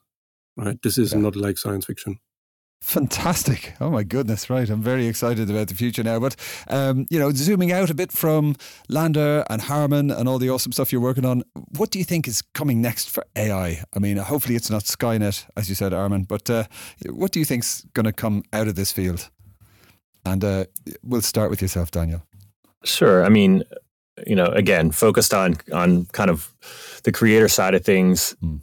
[0.57, 0.81] right?
[0.81, 1.19] This is yeah.
[1.19, 2.19] not like science fiction.
[2.81, 3.75] Fantastic.
[3.79, 4.67] Oh my goodness, right.
[4.67, 6.19] I'm very excited about the future now.
[6.19, 6.35] But,
[6.67, 8.55] um, you know, zooming out a bit from
[8.89, 11.43] LANDR and Harman and all the awesome stuff you're working on,
[11.77, 13.83] what do you think is coming next for AI?
[13.95, 16.63] I mean, hopefully it's not Skynet, as you said, Armin, but uh,
[17.07, 19.29] what do you think's going to come out of this field?
[20.25, 20.65] And uh,
[21.03, 22.23] we'll start with yourself, Daniel.
[22.83, 23.23] Sure.
[23.23, 23.63] I mean,
[24.25, 26.53] you know, again, focused on on kind of
[27.03, 28.35] the creator side of things.
[28.43, 28.61] Mm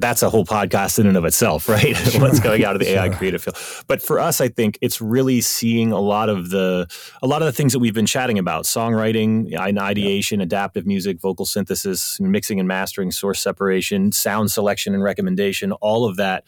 [0.00, 1.96] that's a whole podcast in and of itself, right?
[2.20, 2.98] What's going out of the sure.
[2.98, 3.56] AI creative field.
[3.86, 6.86] But for us, I think it's really seeing a lot of the
[7.22, 10.44] a lot of the things that we've been chatting about: songwriting, ideation, yeah.
[10.44, 15.72] adaptive music, vocal synthesis, mixing and mastering, source separation, sound selection and recommendation.
[15.72, 16.44] All of that,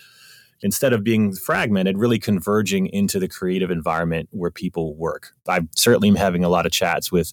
[0.62, 5.34] instead of being fragmented, really converging into the creative environment where people work.
[5.48, 7.32] I certainly am having a lot of chats with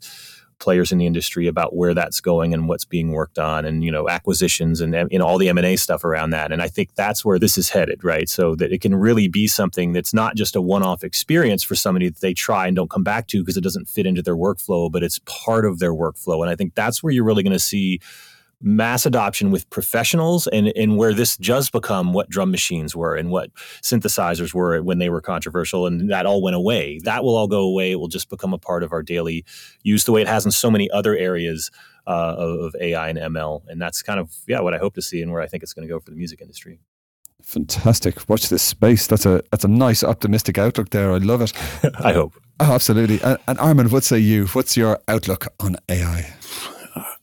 [0.59, 3.91] players in the industry about where that's going and what's being worked on, and you
[3.91, 6.51] know acquisitions and you know all the M and A stuff around that.
[6.51, 8.29] And I think that's where this is headed, right?
[8.29, 12.09] So that it can really be something that's not just a one-off experience for somebody
[12.09, 14.91] that they try and don't come back to because it doesn't fit into their workflow,
[14.91, 16.41] but it's part of their workflow.
[16.41, 17.99] And I think that's where you're really going to see
[18.61, 23.29] mass adoption with professionals and, and where this does become what drum machines were and
[23.29, 26.99] what synthesizers were when they were controversial and that all went away.
[27.03, 27.91] That will all go away.
[27.91, 29.45] It will just become a part of our daily
[29.83, 31.71] use the way it has in so many other areas
[32.05, 33.61] uh, of, of AI and ML.
[33.67, 35.73] And that's kind of, yeah, what I hope to see and where I think it's
[35.73, 36.79] going to go for the music industry.
[37.41, 38.27] Fantastic.
[38.27, 39.07] Watch this space.
[39.07, 41.13] That's a that's a nice optimistic outlook there.
[41.13, 41.53] I love it.
[41.99, 42.33] I hope.
[42.59, 43.21] Oh, absolutely.
[43.21, 44.47] And, and Armin, what say you?
[44.47, 46.33] What's your outlook on AI?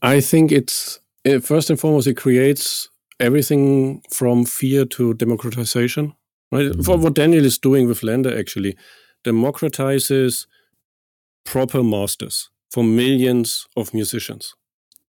[0.01, 1.01] I think it's
[1.43, 6.15] first and foremost, it creates everything from fear to democratization.
[6.53, 6.67] Right?
[6.67, 6.83] Mm-hmm.
[6.83, 8.77] For what Daniel is doing with LANDR actually
[9.25, 10.47] democratizes
[11.45, 14.55] proper masters for millions of musicians.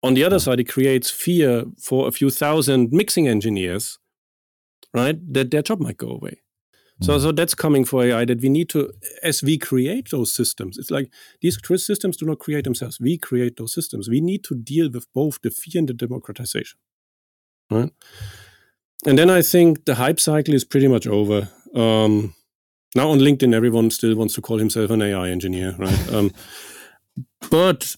[0.02, 4.00] On the other side, it creates fear for a few thousand mixing engineers,
[4.94, 5.18] right?
[5.34, 6.42] That their job might go away.
[7.02, 7.22] So, mm.
[7.22, 8.92] so that's coming for AI that we need to,
[9.24, 11.10] as we create those systems, it's like
[11.42, 13.00] these systems do not create themselves.
[13.00, 14.10] We create those systems.
[14.10, 16.80] We need to deal with both the fear and the democratization.
[17.72, 17.92] Right?
[19.06, 21.50] And then I think the hype cycle is pretty much over.
[21.74, 22.34] Um,
[22.96, 26.14] now on LinkedIn, everyone still wants to call himself an AI engineer, right?
[26.14, 26.32] um,
[27.50, 27.96] but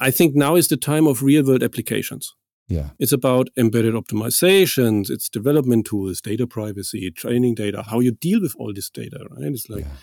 [0.00, 2.34] I think now is the time of real world applications.
[2.68, 2.90] Yeah.
[2.98, 8.54] It's about embedded optimizations, it's development tools, data privacy, training data, how you deal with
[8.58, 9.52] all this data, right?
[9.52, 9.96] It's like, yeah.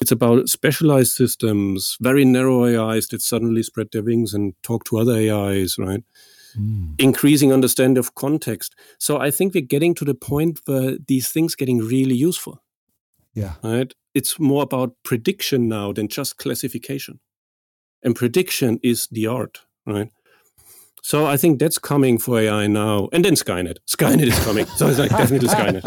[0.00, 4.98] it's about specialized systems, very narrow AIs that suddenly spread their wings and talk to
[4.98, 6.02] other AIs, right?
[6.58, 6.94] Mm.
[6.98, 8.74] Increasing understanding of context.
[8.98, 12.62] So I think we're getting to the point where these things getting really useful.
[13.34, 13.54] Yeah.
[13.62, 13.92] Right?
[14.14, 17.20] It's more about prediction now than just classification.
[18.02, 20.10] And prediction is the art, right?
[21.04, 23.10] So I think that's coming for AI now.
[23.12, 23.76] And then Skynet.
[23.86, 24.64] Skynet is coming.
[24.64, 25.84] so it's like definitely Skynet.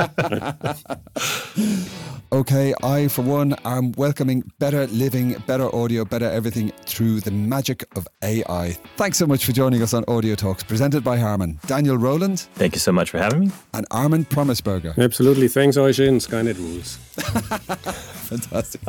[2.31, 7.83] okay, I, for one, am welcoming better living, better audio, better everything through the magic
[7.97, 8.77] of AI.
[8.97, 11.59] Thanks so much for joining us on Audio Talks, presented by Harman.
[11.65, 12.41] Daniel Rowland.
[12.53, 13.51] Thank you so much for having me.
[13.73, 14.95] And Armin Prommersberger.
[14.99, 15.47] Absolutely.
[15.47, 16.17] Thanks, Oisin.
[16.17, 16.99] Skynet rules.
[18.27, 18.81] Fantastic.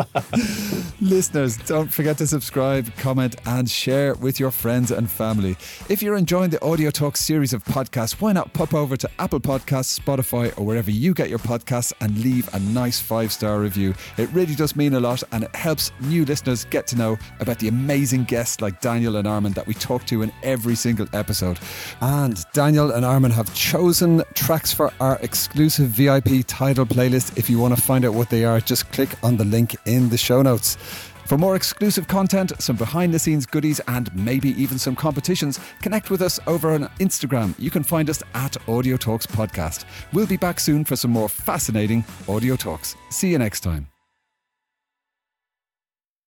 [1.01, 5.57] Listeners, don't forget to subscribe, comment, and share with your friends and family.
[5.89, 9.41] If you're enjoying the Audio Talk series of podcasts, why not pop over to Apple
[9.41, 13.95] Podcasts, Spotify, or wherever you get your podcasts and leave a nice five star review?
[14.17, 17.61] It really does mean a lot and it helps new listeners get to know about
[17.61, 21.59] the amazing guests like Daniel and Armin that we talk to in every single episode.
[22.01, 27.39] And Daniel and Armin have chosen tracks for our exclusive VIP title playlist.
[27.39, 30.11] If you want to find out what they are, just click on the link in
[30.11, 30.77] the show notes.
[31.25, 36.11] For more exclusive content, some behind the scenes goodies, and maybe even some competitions, connect
[36.11, 37.55] with us over on Instagram.
[37.59, 39.85] You can find us at Audio Talks Podcast.
[40.13, 42.97] We'll be back soon for some more fascinating audio talks.
[43.11, 43.98] See you next time.